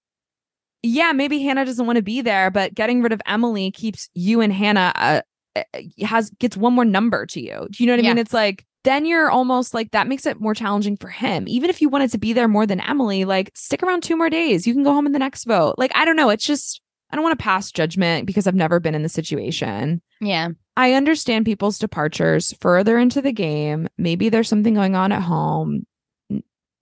[0.84, 4.42] yeah, maybe Hannah doesn't want to be there, but getting rid of Emily keeps you
[4.42, 5.22] and Hannah uh,
[5.56, 5.64] uh,
[6.06, 7.68] has gets one more number to you.
[7.72, 8.10] Do you know what I Yeah.
[8.12, 8.18] mean?
[8.20, 11.46] It's like then you're almost like that makes it more challenging for him.
[11.48, 14.30] Even if you wanted to be there more than Emily, like stick around two more
[14.30, 14.66] days.
[14.68, 15.76] You can go home in the next vote.
[15.78, 16.30] Like I don't know.
[16.30, 16.80] It's just
[17.10, 20.02] I don't want to pass judgment because I've never been in the situation.
[20.22, 23.88] yeah, I understand people's departures further into the game.
[23.98, 25.86] Maybe there's something going on at home.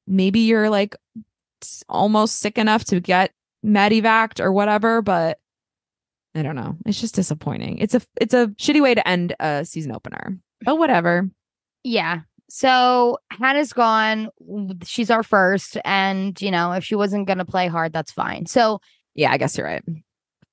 [0.07, 0.95] Maybe you're like
[1.87, 3.31] almost sick enough to get
[3.65, 5.39] medevaced or whatever, but
[6.35, 6.77] I don't know.
[6.85, 7.77] It's just disappointing.
[7.77, 10.37] It's a it's a shitty way to end a season opener.
[10.61, 11.29] But whatever.
[11.83, 12.21] yeah.
[12.47, 14.29] So Hannah's gone.
[14.83, 18.45] She's our first, and you know, if she wasn't gonna play hard, that's fine.
[18.45, 18.81] So
[19.15, 19.83] Yeah, I guess you're right.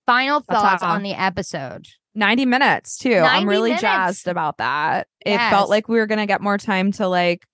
[0.06, 1.86] Final thoughts on the episode.
[2.14, 3.14] 90 minutes too.
[3.14, 3.82] I'm really minutes.
[3.82, 5.06] jazzed about that.
[5.24, 7.46] It felt like we were going to get more time to like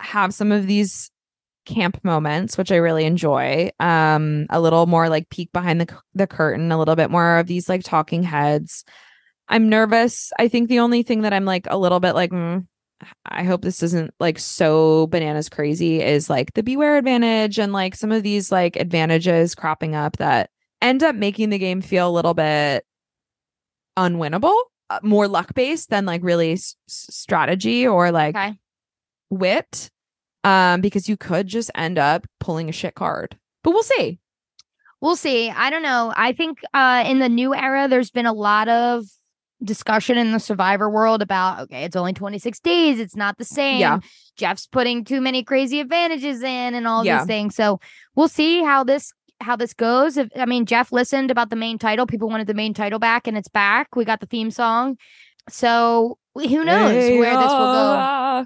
[0.00, 1.10] have some of these
[1.64, 3.70] camp moments, which I really enjoy.
[3.80, 7.46] Um a little more like peek behind the the curtain, a little bit more of
[7.46, 8.84] these like talking heads.
[9.48, 10.32] I'm nervous.
[10.38, 12.66] I think the only thing that I'm like a little bit like mm,
[13.26, 17.94] I hope this isn't like so bananas crazy is like the beware advantage and like
[17.94, 20.50] some of these like advantages cropping up that
[20.82, 22.84] end up making the game feel a little bit
[23.98, 24.56] unwinnable,
[24.90, 28.54] uh, more luck based than like really s- s- strategy or like Okay.
[29.30, 29.90] wit.
[30.44, 34.18] Um, because you could just end up pulling a shit card, but we'll see.
[35.00, 35.50] We'll see.
[35.50, 36.12] I don't know.
[36.16, 39.04] I think uh in the new era there's been a lot of
[39.62, 43.78] discussion in the survivor world about okay, it's only 26 days, it's not the same.
[43.78, 44.00] Yeah.
[44.36, 47.18] Jeff's putting too many crazy advantages in and all Yeah.
[47.18, 47.54] these things.
[47.54, 47.78] So
[48.16, 49.12] we'll see how this
[49.42, 50.16] how this goes.
[50.16, 53.26] If I mean Jeff listened about the main title, people wanted the main title back
[53.26, 53.94] and it's back.
[53.96, 54.96] We got the theme song.
[55.48, 57.96] So who knows where this will go.
[57.98, 58.44] Ah.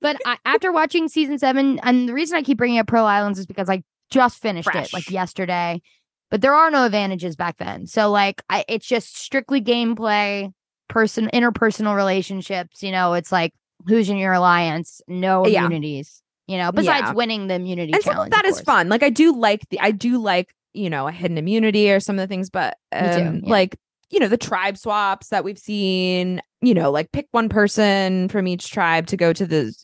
[0.00, 3.38] But I, after watching season seven, and the reason I keep bringing up Pearl Islands
[3.38, 4.88] is because I just finished Fresh.
[4.88, 5.82] it like yesterday.
[6.30, 10.52] But there are no advantages back then, so like I, it's just strictly gameplay,
[10.88, 12.82] person, interpersonal relationships.
[12.82, 13.52] You know, it's like
[13.86, 15.66] who's in your alliance, no Yeah.
[15.66, 16.22] immunities.
[16.46, 17.12] You know, besides Yeah.
[17.12, 18.32] winning the immunity and some challenge.
[18.32, 18.88] that of is fun.
[18.88, 22.18] Like I do like the I do like you know a hidden immunity or some
[22.18, 23.40] of the things, but um, yeah.
[23.44, 23.78] like
[24.10, 26.42] you know the tribe swaps that we've seen.
[26.60, 29.74] You know, like pick one person from each tribe to go to the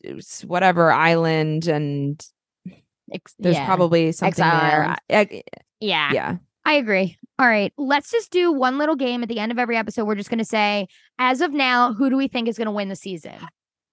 [0.47, 2.25] whatever island, and
[3.39, 3.67] there's yeah.
[3.67, 4.97] probably something Exile there.
[5.11, 5.43] I-
[5.81, 6.13] yeah.
[6.13, 7.19] yeah, I agree.
[7.39, 10.05] All right, let's just do one little game at the end of every episode.
[10.05, 10.89] We're just going to say,
[11.19, 13.35] as of now, who do we think is going to win the season?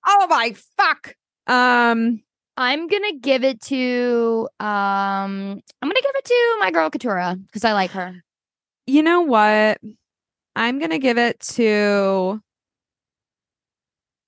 [0.06, 1.16] Oh my fuck.
[1.48, 2.22] Um.
[2.58, 7.64] I'm gonna give it to um I'm gonna give it to my girl Katurah because
[7.64, 8.24] I like her.
[8.88, 9.80] You know what?
[10.56, 12.42] I'm gonna give it to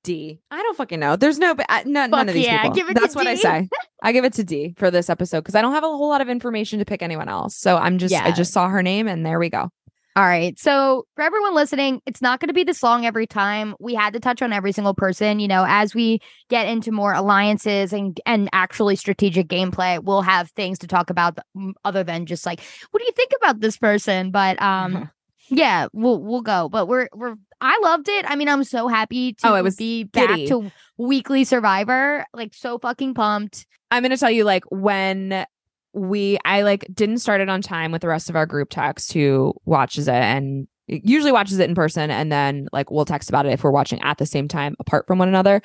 [0.03, 0.39] Dee.
[0.51, 1.15] I don't fucking know.
[1.15, 2.75] There's no, uh, no none of these yeah, people.
[2.75, 3.41] give it That's what I Dee.
[3.41, 3.69] say.
[4.03, 6.21] I give it to Dee for this episode because I don't have a whole lot
[6.21, 7.55] of information to pick anyone else.
[7.55, 9.69] So I'm just, I just saw her name and there we go.
[10.15, 10.57] All right.
[10.59, 13.75] So for everyone listening, it's not gonna be this long every time.
[13.79, 17.13] We had to touch on every single person, you know, as we get into more
[17.13, 21.37] alliances and and actually strategic gameplay, we'll have things to talk about
[21.85, 24.31] other than just like, what do you think about this person?
[24.31, 25.09] But um
[25.49, 26.69] yeah, we'll we'll go.
[26.69, 28.25] But we're we're I loved it.
[28.27, 32.25] I mean, I'm so happy to Oh, it was be back to weekly survivor.
[32.33, 33.65] Like so fucking pumped.
[33.91, 35.45] I'm gonna tell you, like, when
[35.93, 39.13] we I like didn't start it on time with the rest of our group text
[39.13, 43.45] who watches it and usually watches it in person and then like we'll text about
[43.45, 45.61] it if we're watching at the same time apart from one another.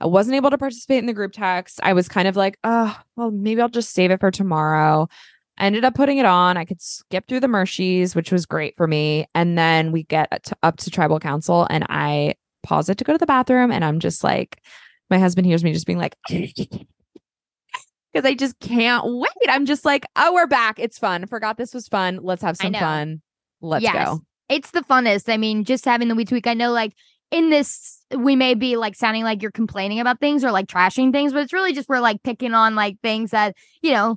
[0.00, 1.80] I wasn't able to participate in the group text.
[1.82, 5.08] I was kind of like, oh, well, maybe I'll just save it for tomorrow.
[5.58, 6.56] I ended up putting it on.
[6.56, 9.26] I could skip through the Mersheys, which was great for me.
[9.34, 13.12] And then we get to, up to tribal council and I pause it to go
[13.12, 13.72] to the bathroom.
[13.72, 14.62] And I'm just like,
[15.10, 16.16] my husband hears me just being like,
[18.12, 19.48] because I just can't wait.
[19.48, 20.78] I'm just like, oh, we're back.
[20.78, 21.26] It's fun.
[21.26, 22.20] Forgot this was fun.
[22.22, 23.22] Let's have some fun.
[23.60, 23.94] Let's yes.
[23.94, 24.20] go.
[24.48, 25.32] It's the funnest.
[25.32, 26.46] I mean, just having the week to week.
[26.46, 26.94] I know, like
[27.30, 31.12] in this, we may be like sounding like you're complaining about things or like trashing
[31.12, 34.16] things, but it's really just we're like picking on like things that you know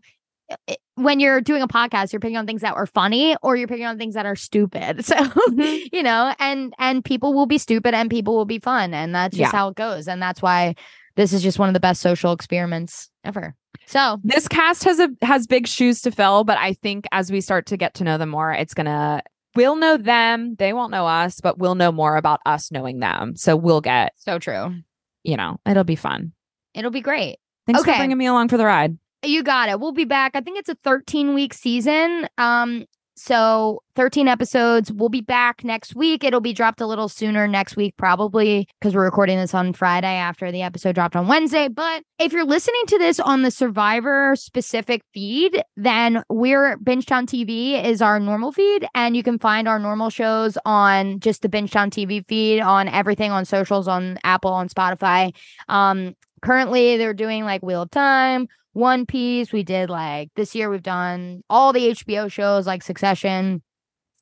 [0.95, 3.85] when you're doing a podcast, you're picking on things that are funny or you're picking
[3.85, 5.05] on things that are stupid.
[5.11, 5.87] So, mm-hmm.
[5.91, 9.35] you know, and and people will be stupid and people will be fun and that's
[9.35, 9.57] just yeah.
[9.57, 10.75] how it goes and that's why
[11.16, 13.55] this is just one of the best social experiments ever.
[13.86, 17.41] So, this cast has a has big shoes to fill, but I think as we
[17.41, 19.22] start to get to know them more, it's to
[19.55, 23.36] we'll know them, they won't know us, but we'll know more about us knowing them.
[23.36, 24.76] So, we'll get So true.
[25.24, 26.34] You know, it'll be fun.
[26.74, 27.38] It'll be great.
[27.68, 27.93] Thanks okay.
[27.93, 28.97] for bringing me along for the ride.
[29.24, 29.80] You got it.
[29.80, 30.32] We'll be back.
[30.36, 32.28] I think it's a 13 week season.
[32.38, 32.86] Um,
[33.22, 34.91] so 13 episodes.
[34.91, 36.24] We'll be back next week.
[36.24, 40.15] It'll be dropped a little sooner next week, probably because we're recording this on Friday
[40.15, 41.67] after the episode dropped on Wednesday.
[41.67, 47.84] But if you're listening to this on the Survivor specific feed, then we're Bingetown TV
[47.84, 48.88] is our normal feed.
[48.95, 53.32] And you can find our normal shows on just the Bingetown TV feed on everything
[53.32, 55.36] on socials, on Apple, on Spotify.
[55.69, 59.51] Um, currently they're doing like Wheel of Time, one Piece.
[59.51, 63.61] We did like this year, we've done all the HBO shows like Succession,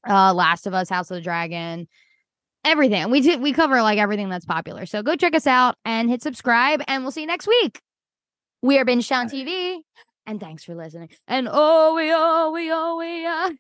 [0.08, 1.88] uh, Last of Us, House of the Dragon,
[2.66, 3.10] everything.
[3.10, 4.86] We did, we cover like everything that's popular.
[4.86, 7.82] So go check us out and hit subscribe, and we'll see you next week.
[8.62, 9.80] We are Bingetown TV,
[10.26, 11.10] and thanks for listening.
[11.28, 13.52] And oh, we oh, we oh, we uh.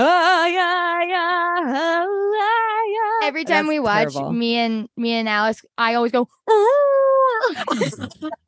[0.00, 3.26] Oh yeah, yeah, oh, yeah.
[3.26, 4.32] Every time That's we watch terrible.
[4.32, 6.28] me and me and Alice, I always go.